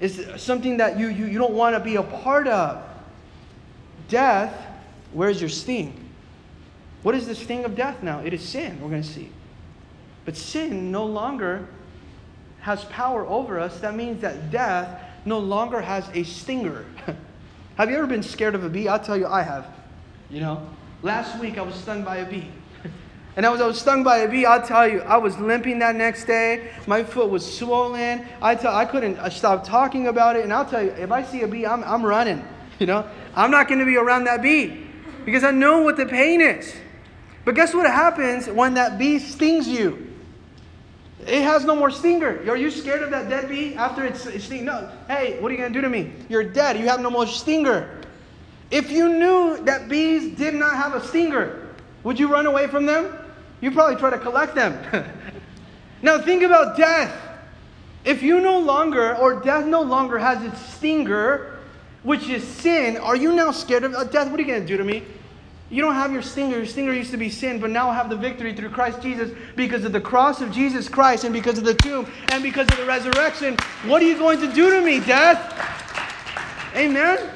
[0.00, 2.84] It's something that you, you, you don't want to be a part of.
[4.10, 4.54] Death,
[5.14, 5.98] where's your sting?
[7.04, 8.20] What is the sting of death now?
[8.20, 9.30] It is sin, we're going to see.
[10.26, 11.66] But sin no longer
[12.60, 13.80] has power over us.
[13.80, 16.84] That means that death no longer has a stinger.
[17.76, 18.88] have you ever been scared of a bee?
[18.88, 19.66] I'll tell you, I have.
[20.30, 20.68] You know,
[21.02, 22.48] last week I was stung by a bee.
[23.34, 24.44] And I was, I was stung by a bee.
[24.44, 26.68] I'll tell you, I was limping that next day.
[26.86, 28.26] My foot was swollen.
[28.42, 30.44] I, tell, I couldn't stop talking about it.
[30.44, 32.44] And I'll tell you, if I see a bee, I'm, I'm running.
[32.78, 34.86] You know, I'm not going to be around that bee
[35.24, 36.74] because I know what the pain is.
[37.44, 40.11] But guess what happens when that bee stings you?
[41.26, 42.42] It has no more stinger.
[42.48, 44.64] Are you scared of that dead bee after it's, sting?
[44.64, 44.90] No.
[45.06, 46.12] Hey, what are you going to do to me?
[46.28, 46.76] You're dead.
[46.78, 48.00] You have no more stinger.
[48.70, 51.68] If you knew that bees did not have a stinger,
[52.02, 53.16] would you run away from them?
[53.60, 54.76] You probably try to collect them.
[56.02, 57.16] now think about death.
[58.04, 61.58] If you no longer, or death no longer has its stinger,
[62.02, 64.28] which is sin, are you now scared of uh, death?
[64.28, 65.04] What are you going to do to me?
[65.72, 66.58] You don't have your stinger.
[66.58, 69.30] Your stinger used to be sin, but now I have the victory through Christ Jesus
[69.56, 72.76] because of the cross of Jesus Christ and because of the tomb and because of
[72.76, 73.56] the resurrection.
[73.86, 75.40] What are you going to do to me, death?
[76.76, 77.26] Amen?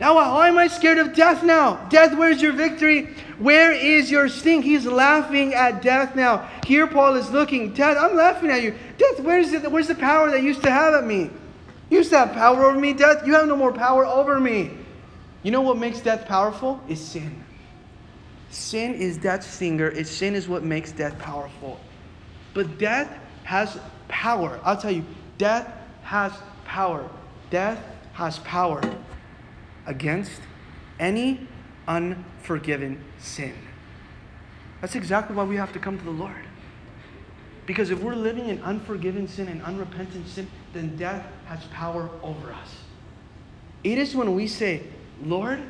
[0.00, 1.76] Now, why am I scared of death now?
[1.90, 3.14] Death, where's your victory?
[3.38, 4.62] Where is your sting?
[4.62, 6.48] He's laughing at death now.
[6.66, 7.74] Here, Paul is looking.
[7.74, 8.74] Death, I'm laughing at you.
[8.96, 11.28] Death, where's, where's the power that used to have at me?
[11.90, 13.26] You used to have power over me, death.
[13.26, 14.70] You have no more power over me.
[15.42, 16.80] You know what makes death powerful?
[16.88, 17.44] Is sin.
[18.50, 19.88] Sin is death's stinger.
[19.88, 21.80] It's sin is what makes death powerful.
[22.54, 23.78] But death has
[24.08, 24.60] power.
[24.62, 25.04] I'll tell you,
[25.38, 25.72] death
[26.02, 26.32] has
[26.64, 27.08] power.
[27.50, 27.82] Death
[28.12, 28.82] has power
[29.86, 30.40] against
[31.00, 31.46] any
[31.88, 33.54] unforgiven sin.
[34.80, 36.44] That's exactly why we have to come to the Lord.
[37.66, 42.52] Because if we're living in unforgiven sin and unrepentant sin, then death has power over
[42.52, 42.76] us.
[43.84, 44.82] It is when we say,
[45.24, 45.60] Lord,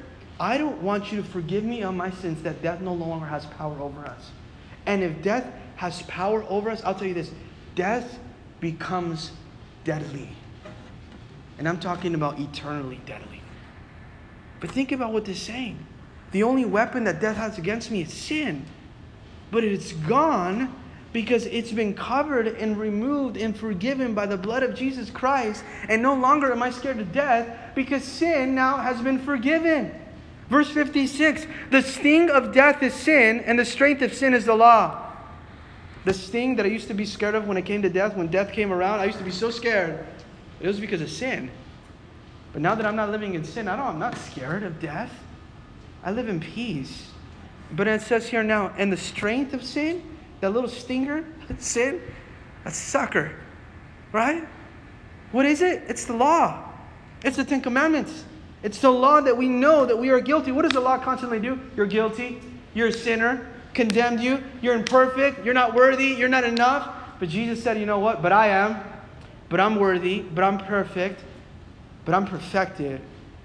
[0.40, 3.46] I don't want you to forgive me on my sins that death no longer has
[3.46, 4.30] power over us.
[4.86, 7.30] And if death has power over us, I'll tell you this
[7.74, 8.18] death
[8.60, 9.32] becomes
[9.84, 10.28] deadly.
[11.58, 13.40] And I'm talking about eternally deadly.
[14.60, 15.86] But think about what is saying.
[16.32, 18.64] The only weapon that death has against me is sin.
[19.50, 20.74] But it's gone
[21.12, 25.62] because it's been covered and removed and forgiven by the blood of Jesus Christ.
[25.88, 29.94] And no longer am I scared of death because sin now has been forgiven.
[30.48, 34.54] Verse 56 The sting of death is sin, and the strength of sin is the
[34.54, 35.10] law.
[36.04, 38.26] The sting that I used to be scared of when it came to death, when
[38.28, 40.04] death came around, I used to be so scared.
[40.60, 41.50] It was because of sin.
[42.52, 45.12] But now that I'm not living in sin, I don't, I'm not scared of death.
[46.04, 47.08] I live in peace.
[47.70, 50.02] But it says here now, and the strength of sin
[50.42, 51.24] that little stinger,
[51.58, 52.02] sin,
[52.64, 53.32] a sucker,
[54.10, 54.46] right?
[55.30, 55.84] What is it?
[55.86, 56.68] It's the law.
[57.24, 58.24] It's the Ten Commandments.
[58.64, 60.50] It's the law that we know that we are guilty.
[60.50, 61.60] What does the law constantly do?
[61.76, 62.40] You're guilty.
[62.74, 63.46] You're a sinner.
[63.72, 64.42] Condemned you.
[64.60, 65.44] You're imperfect.
[65.44, 66.08] You're not worthy.
[66.08, 66.92] You're not enough.
[67.20, 68.20] But Jesus said, you know what?
[68.20, 68.82] But I am.
[69.48, 70.22] But I'm worthy.
[70.22, 71.22] But I'm perfect.
[72.04, 73.00] But I'm perfected.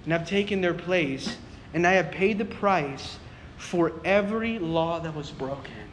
[0.06, 1.38] And I've taken their place.
[1.76, 3.20] And I have paid the price
[3.58, 5.87] for every law that was broken.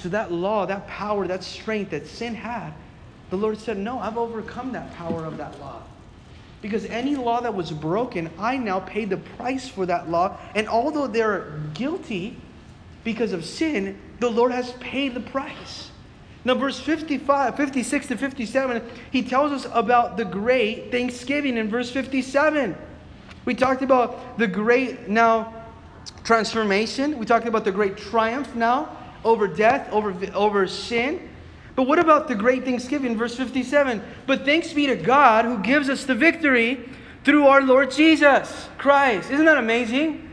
[0.00, 2.72] So that law, that power, that strength that sin had,
[3.28, 5.82] the Lord said, No, I've overcome that power of that law.
[6.62, 10.38] Because any law that was broken, I now pay the price for that law.
[10.54, 12.36] And although they're guilty
[13.04, 15.90] because of sin, the Lord has paid the price.
[16.44, 21.90] Now, verse 55, 56 to 57, he tells us about the great thanksgiving in verse
[21.90, 22.74] 57.
[23.44, 25.54] We talked about the great now
[26.24, 27.18] transformation.
[27.18, 31.28] We talked about the great triumph now over death, over, over sin.
[31.76, 34.02] But what about the great thanksgiving, verse 57?
[34.26, 36.88] But thanks be to God who gives us the victory
[37.24, 39.30] through our Lord Jesus Christ.
[39.30, 40.28] Isn't that amazing?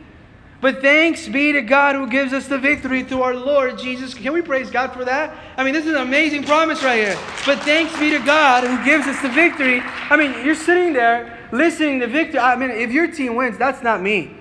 [0.60, 4.16] But thanks be to God who gives us the victory through our Lord Jesus.
[4.16, 5.38] Can we praise God for that?
[5.56, 7.18] I mean, this is an amazing promise right here.
[7.46, 9.82] But thanks be to God who gives us the victory.
[9.82, 12.40] I mean, you're sitting there listening to victory.
[12.40, 14.37] I mean, if your team wins, that's not me.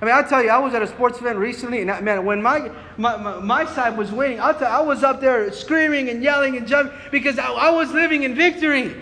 [0.00, 2.42] I mean, I'll tell you, I was at a sports event recently, and man, when
[2.42, 6.22] my, my, my, my side was winning, I'll tell I was up there screaming and
[6.22, 8.94] yelling and jumping because I, I was living in victory.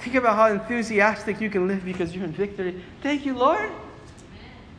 [0.00, 2.82] Think about how enthusiastic you can live because you're in victory.
[3.02, 3.70] Thank you, Lord.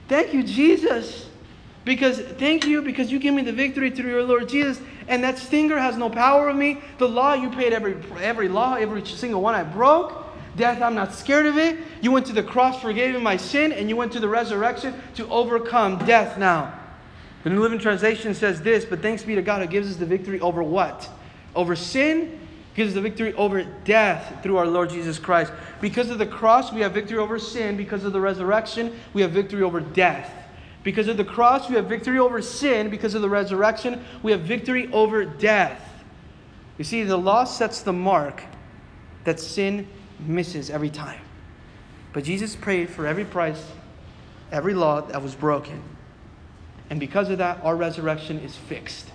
[0.09, 1.29] Thank you, Jesus.
[1.85, 5.37] Because thank you because you give me the victory through your Lord Jesus, and that
[5.37, 6.81] stinger has no power of me.
[6.97, 10.24] The law you paid every every law, every single one I broke.
[10.55, 11.77] Death, I'm not scared of it.
[12.01, 15.27] You went to the cross, forgave my sin, and you went to the resurrection to
[15.29, 16.79] overcome death now.
[17.43, 20.05] The New Living Translation says this, but thanks be to God who gives us the
[20.05, 21.09] victory over what?
[21.55, 22.39] Over sin,
[22.73, 25.51] gives us the victory over death through our Lord Jesus Christ.
[25.79, 27.77] Because of the cross, we have victory over sin.
[27.77, 30.31] Because of the resurrection, we have victory over death.
[30.83, 32.89] Because of the cross, we have victory over sin.
[32.89, 35.81] Because of the resurrection, we have victory over death.
[36.77, 38.43] You see, the law sets the mark
[39.23, 39.87] that sin
[40.19, 41.21] misses every time.
[42.13, 43.63] But Jesus prayed for every price,
[44.51, 45.81] every law that was broken.
[46.89, 49.07] And because of that, our resurrection is fixed.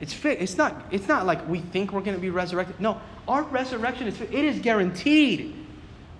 [0.00, 0.42] It's fixed.
[0.42, 2.80] It's not, it's not like we think we're going to be resurrected.
[2.80, 5.54] No, our resurrection is It is guaranteed.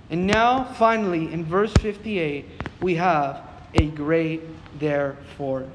[0.09, 2.47] And now, finally, in verse 58,
[2.81, 3.43] we have
[3.75, 4.41] a great
[4.79, 5.67] therefore.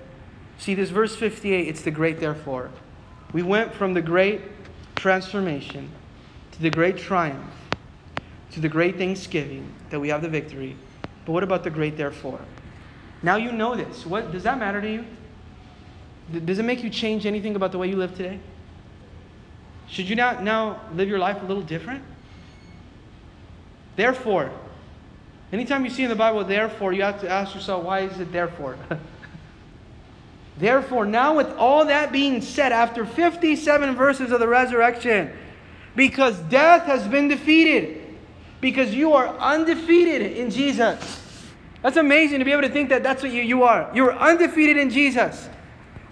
[0.57, 2.71] See, this verse 58, it's the great therefore.
[3.33, 4.41] We went from the great
[4.95, 5.91] transformation
[6.53, 7.51] to the great triumph
[8.51, 10.75] to the great thanksgiving that we have the victory.
[11.25, 12.39] But what about the great therefore?
[13.23, 14.05] Now you know this.
[14.05, 15.05] What does that matter to you?
[16.45, 18.39] Does it make you change anything about the way you live today?
[19.87, 22.03] Should you not now live your life a little different?
[23.95, 24.49] Therefore,
[25.51, 28.31] anytime you see in the Bible, therefore, you have to ask yourself, why is it
[28.31, 28.77] therefore?
[30.57, 35.31] therefore, now with all that being said, after 57 verses of the resurrection,
[35.95, 38.00] because death has been defeated,
[38.61, 41.19] because you are undefeated in Jesus.
[41.81, 43.89] That's amazing to be able to think that that's what you, you are.
[43.93, 45.49] You're undefeated in Jesus.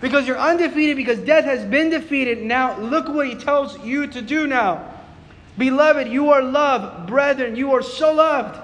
[0.02, 2.42] Because you're undefeated, because death has been defeated.
[2.42, 4.94] Now, look what he tells you to do now.
[5.58, 7.08] Beloved, you are loved.
[7.08, 8.60] Brethren, you are so loved.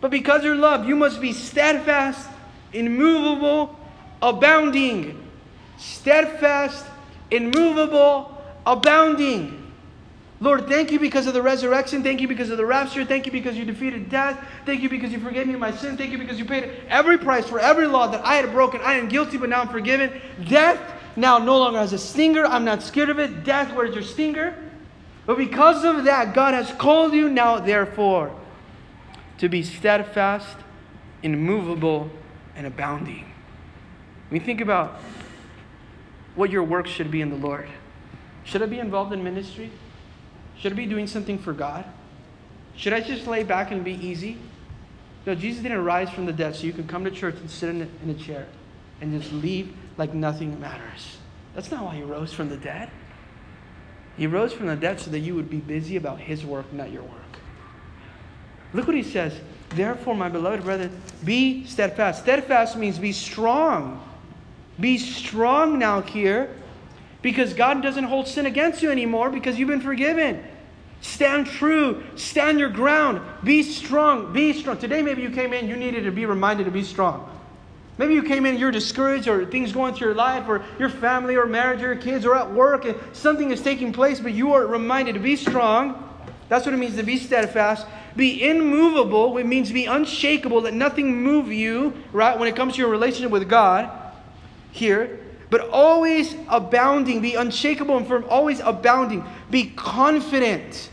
[0.00, 2.28] But because you're loved, you must be steadfast,
[2.72, 3.78] immovable,
[4.22, 5.22] abounding.
[5.78, 6.86] Steadfast,
[7.30, 9.55] immovable, abounding.
[10.38, 12.02] Lord, thank you because of the resurrection.
[12.02, 13.04] Thank you because of the rapture.
[13.04, 14.38] Thank you because you defeated death.
[14.66, 15.96] Thank you because you forgave me my sin.
[15.96, 18.82] Thank you because you paid every price for every law that I had broken.
[18.82, 20.20] I am guilty, but now I'm forgiven.
[20.46, 20.78] Death
[21.16, 22.44] now no longer has a stinger.
[22.44, 23.44] I'm not scared of it.
[23.44, 24.54] Death, where's your stinger?
[25.24, 28.30] But because of that, God has called you now, therefore,
[29.38, 30.56] to be steadfast,
[31.22, 32.10] immovable,
[32.54, 33.24] and abounding.
[34.30, 35.00] You think about
[36.34, 37.68] what your work should be in the Lord,
[38.44, 39.70] should I be involved in ministry?
[40.58, 41.84] Should I be doing something for God?
[42.76, 44.38] Should I just lay back and be easy?
[45.26, 47.70] No, Jesus didn't rise from the dead so you can come to church and sit
[47.70, 48.46] in a, chair
[49.00, 51.18] and just leave like nothing matters.
[51.54, 52.90] That's not why he rose from the dead.
[54.16, 56.92] He rose from the dead so that you would be busy about his work, not
[56.92, 57.12] your work.
[58.72, 59.34] Look what he says.
[59.70, 62.22] Therefore, my beloved brethren, be steadfast.
[62.22, 64.02] Steadfast means be strong.
[64.78, 66.50] Be strong now here
[67.26, 70.44] because God doesn't hold sin against you anymore because you've been forgiven.
[71.00, 74.78] Stand true, stand your ground, be strong, be strong.
[74.78, 77.28] Today, maybe you came in, you needed to be reminded to be strong.
[77.98, 81.34] Maybe you came in, you're discouraged, or things going through your life, or your family,
[81.34, 84.52] or marriage, or your kids, or at work, and something is taking place, but you
[84.54, 86.08] are reminded to be strong.
[86.48, 87.88] That's what it means to be steadfast.
[88.14, 92.82] Be immovable, it means be unshakable, let nothing move you, right, when it comes to
[92.82, 93.90] your relationship with God.
[94.70, 97.20] Here, but always abounding.
[97.20, 99.24] Be unshakable and firm, always abounding.
[99.50, 100.90] Be confident.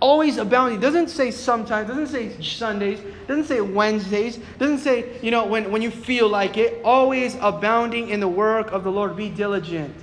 [0.00, 0.80] Always abounding.
[0.80, 5.80] Doesn't say sometimes, doesn't say Sundays, doesn't say Wednesdays, doesn't say, you know, when, when
[5.80, 6.80] you feel like it.
[6.84, 9.16] Always abounding in the work of the Lord.
[9.16, 9.94] Be diligent.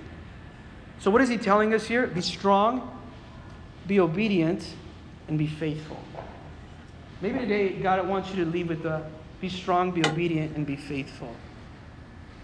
[1.00, 2.08] So, what is he telling us here?
[2.08, 2.98] Be strong,
[3.88, 4.66] be obedient,
[5.28, 6.00] and be faithful.
[7.22, 9.04] Maybe today God wants you to leave with the
[9.42, 11.34] be strong, be obedient, and be faithful.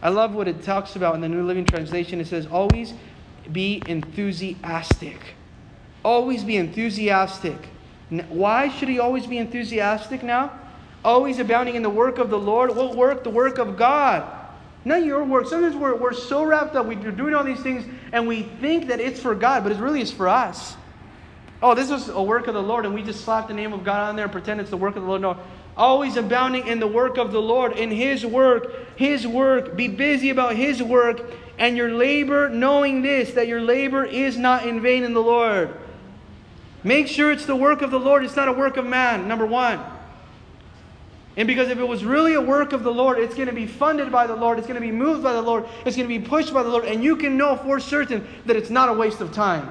[0.06, 2.22] I love what it talks about in the New Living Translation.
[2.22, 2.93] It says, always
[3.51, 5.20] be enthusiastic.
[6.03, 7.70] Always be enthusiastic.
[8.30, 10.60] Why should he always be enthusiastic now?
[11.03, 12.76] Always abounding in the work of the Lord.
[12.76, 13.24] What work?
[13.24, 14.32] The work of God.
[14.86, 15.47] Not your work.
[15.47, 16.86] Sometimes we're, we're so wrapped up.
[16.86, 20.01] We're doing all these things and we think that it's for God, but it really
[20.01, 20.78] is for us.
[21.64, 23.84] Oh, this is a work of the Lord, and we just slap the name of
[23.84, 25.22] God on there and pretend it's the work of the Lord.
[25.22, 25.39] No,
[25.78, 29.76] always abounding in the work of the Lord, in His work, His work.
[29.76, 31.22] Be busy about His work
[31.58, 35.74] and your labor, knowing this, that your labor is not in vain in the Lord.
[36.84, 39.46] Make sure it's the work of the Lord, it's not a work of man, number
[39.46, 39.80] one.
[41.38, 43.68] And because if it was really a work of the Lord, it's going to be
[43.68, 46.20] funded by the Lord, it's going to be moved by the Lord, it's going to
[46.20, 48.94] be pushed by the Lord, and you can know for certain that it's not a
[48.94, 49.70] waste of time.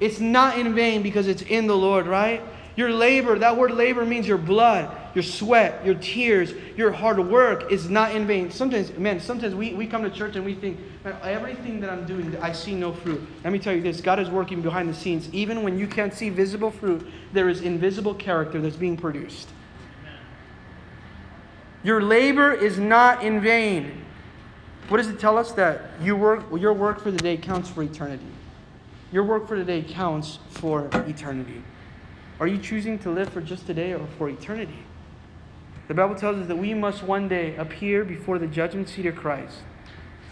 [0.00, 2.42] It's not in vain because it's in the Lord, right?
[2.76, 4.94] Your labor, that word labor means your blood.
[5.14, 8.50] Your sweat, your tears, your hard work is not in vain.
[8.50, 12.06] Sometimes, man, sometimes we, we come to church and we think, man, everything that I'm
[12.06, 13.26] doing, I see no fruit.
[13.44, 15.28] Let me tell you this God is working behind the scenes.
[15.32, 19.48] Even when you can't see visible fruit, there is invisible character that's being produced.
[21.82, 24.04] Your labor is not in vain.
[24.88, 25.52] What does it tell us?
[25.52, 28.26] That you work, your work for the day counts for eternity.
[29.12, 31.62] Your work for today counts for eternity.
[32.38, 34.78] Are you choosing to live for just today or for eternity?
[35.90, 39.16] The Bible tells us that we must one day appear before the judgment seat of
[39.16, 39.56] Christ.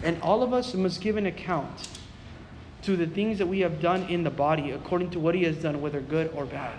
[0.04, 1.88] And all of us must give an account
[2.82, 5.56] to the things that we have done in the body according to what He has
[5.56, 6.78] done, whether good or bad.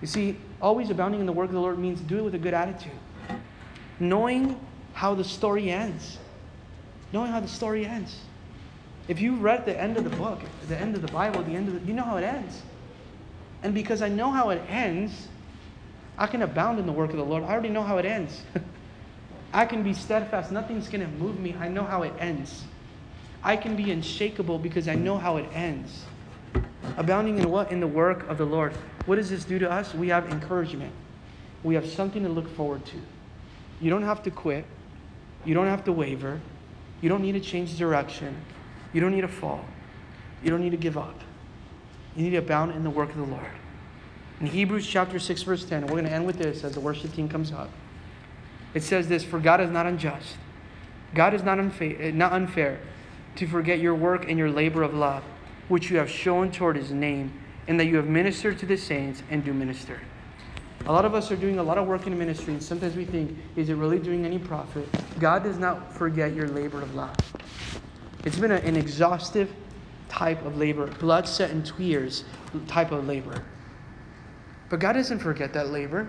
[0.00, 2.38] You see, always abounding in the work of the Lord means do it with a
[2.38, 2.90] good attitude.
[4.00, 4.58] Knowing
[4.94, 6.16] how the story ends.
[7.12, 8.18] Knowing how the story ends.
[9.08, 11.68] If you read the end of the book, the end of the Bible, the end
[11.68, 12.62] of the, you know how it ends.
[13.62, 15.28] And because I know how it ends,
[16.22, 17.42] I can abound in the work of the Lord.
[17.42, 18.42] I already know how it ends.
[19.52, 20.52] I can be steadfast.
[20.52, 21.56] Nothing's going to move me.
[21.58, 22.62] I know how it ends.
[23.42, 26.04] I can be unshakable because I know how it ends.
[26.96, 27.72] Abounding in what?
[27.72, 28.72] In the work of the Lord.
[29.06, 29.94] What does this do to us?
[29.96, 30.92] We have encouragement.
[31.64, 32.96] We have something to look forward to.
[33.80, 34.64] You don't have to quit.
[35.44, 36.40] You don't have to waver.
[37.00, 38.36] You don't need to change direction.
[38.92, 39.64] You don't need to fall.
[40.44, 41.18] You don't need to give up.
[42.14, 43.50] You need to abound in the work of the Lord.
[44.42, 47.14] In Hebrews chapter 6, verse 10, we're going to end with this as the worship
[47.14, 47.70] team comes up.
[48.74, 50.36] It says this For God is not unjust,
[51.14, 52.80] God is not unfair, eh, not unfair
[53.36, 55.22] to forget your work and your labor of love,
[55.68, 57.32] which you have shown toward his name,
[57.68, 60.00] and that you have ministered to the saints and do minister.
[60.86, 63.04] A lot of us are doing a lot of work in ministry, and sometimes we
[63.04, 64.88] think, is it really doing any profit?
[65.20, 67.14] God does not forget your labor of love.
[68.24, 69.52] It's been a, an exhaustive
[70.08, 72.24] type of labor, blood, sweat, and tears
[72.66, 73.44] type of labor.
[74.72, 76.08] But God doesn't forget that labor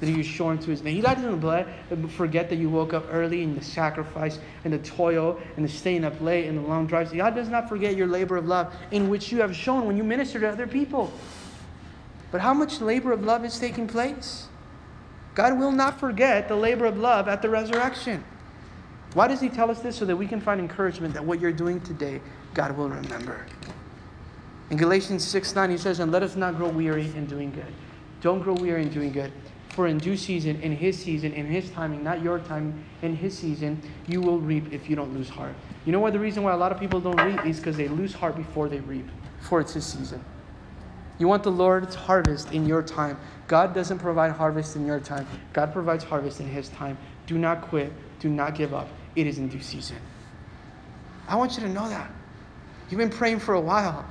[0.00, 0.94] that He was showing to His name.
[0.94, 5.64] He doesn't forget that you woke up early and the sacrifice and the toil and
[5.66, 7.12] the staying up late and the long drives.
[7.12, 10.04] God does not forget your labor of love in which you have shown when you
[10.04, 11.12] minister to other people.
[12.30, 14.48] But how much labor of love is taking place?
[15.34, 18.24] God will not forget the labor of love at the resurrection.
[19.12, 19.96] Why does he tell us this?
[19.96, 22.22] So that we can find encouragement that what you're doing today,
[22.54, 23.44] God will remember.
[24.70, 27.74] In Galatians 6 9, he says, And let us not grow weary in doing good.
[28.20, 29.32] Don't grow weary in doing good.
[29.70, 33.36] For in due season, in his season, in his timing, not your timing, in his
[33.38, 35.54] season, you will reap if you don't lose heart.
[35.84, 36.12] You know what?
[36.12, 38.68] The reason why a lot of people don't reap is because they lose heart before
[38.68, 39.06] they reap,
[39.38, 40.24] before it's his season.
[41.18, 43.18] You want the Lord's harvest in your time.
[43.46, 46.98] God doesn't provide harvest in your time, God provides harvest in his time.
[47.26, 48.88] Do not quit, do not give up
[49.18, 49.96] it is in due season.
[51.26, 52.10] I want you to know that.
[52.88, 54.06] You've been praying for a while.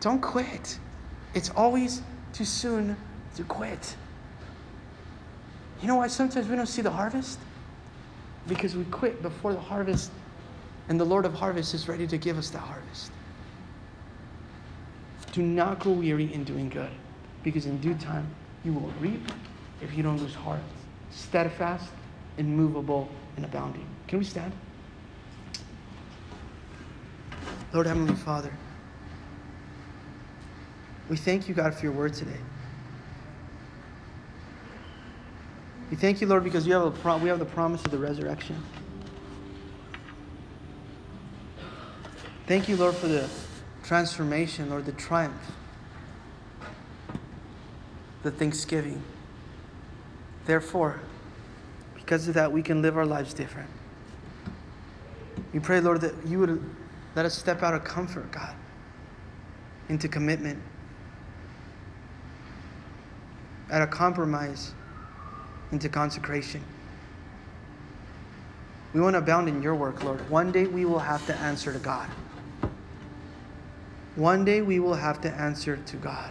[0.00, 0.78] Don't quit.
[1.34, 2.02] It's always
[2.32, 2.96] too soon
[3.38, 3.94] to quit.
[5.80, 7.38] You know why sometimes we don't see the harvest?
[8.48, 10.10] Because we quit before the harvest,
[10.88, 13.12] and the Lord of harvest is ready to give us the harvest.
[15.30, 16.90] Do not grow weary in doing good,
[17.44, 18.26] because in due time
[18.64, 19.22] you will reap
[19.80, 20.60] if you don't lose heart.
[21.12, 21.88] Steadfast,
[22.38, 23.86] immovable, and abounding.
[24.08, 24.52] Can we stand?
[27.72, 28.52] Lord Heavenly Father,
[31.08, 32.40] we thank you, God, for your word today.
[35.90, 38.62] We thank you, Lord, because you have pro- we have the promise of the resurrection.
[42.46, 43.28] Thank you, Lord, for the
[43.82, 45.52] transformation, Lord, the triumph,
[48.22, 49.02] the thanksgiving.
[50.46, 51.00] Therefore,
[51.94, 53.68] because of that, we can live our lives different.
[55.52, 56.74] We pray, Lord, that you would
[57.14, 58.54] let us step out of comfort, God,
[59.88, 60.62] into commitment,
[63.70, 64.72] out of compromise,
[65.72, 66.62] into consecration.
[68.94, 70.28] We want to abound in your work, Lord.
[70.30, 72.08] One day we will have to answer to God.
[74.16, 76.30] One day we will have to answer to God.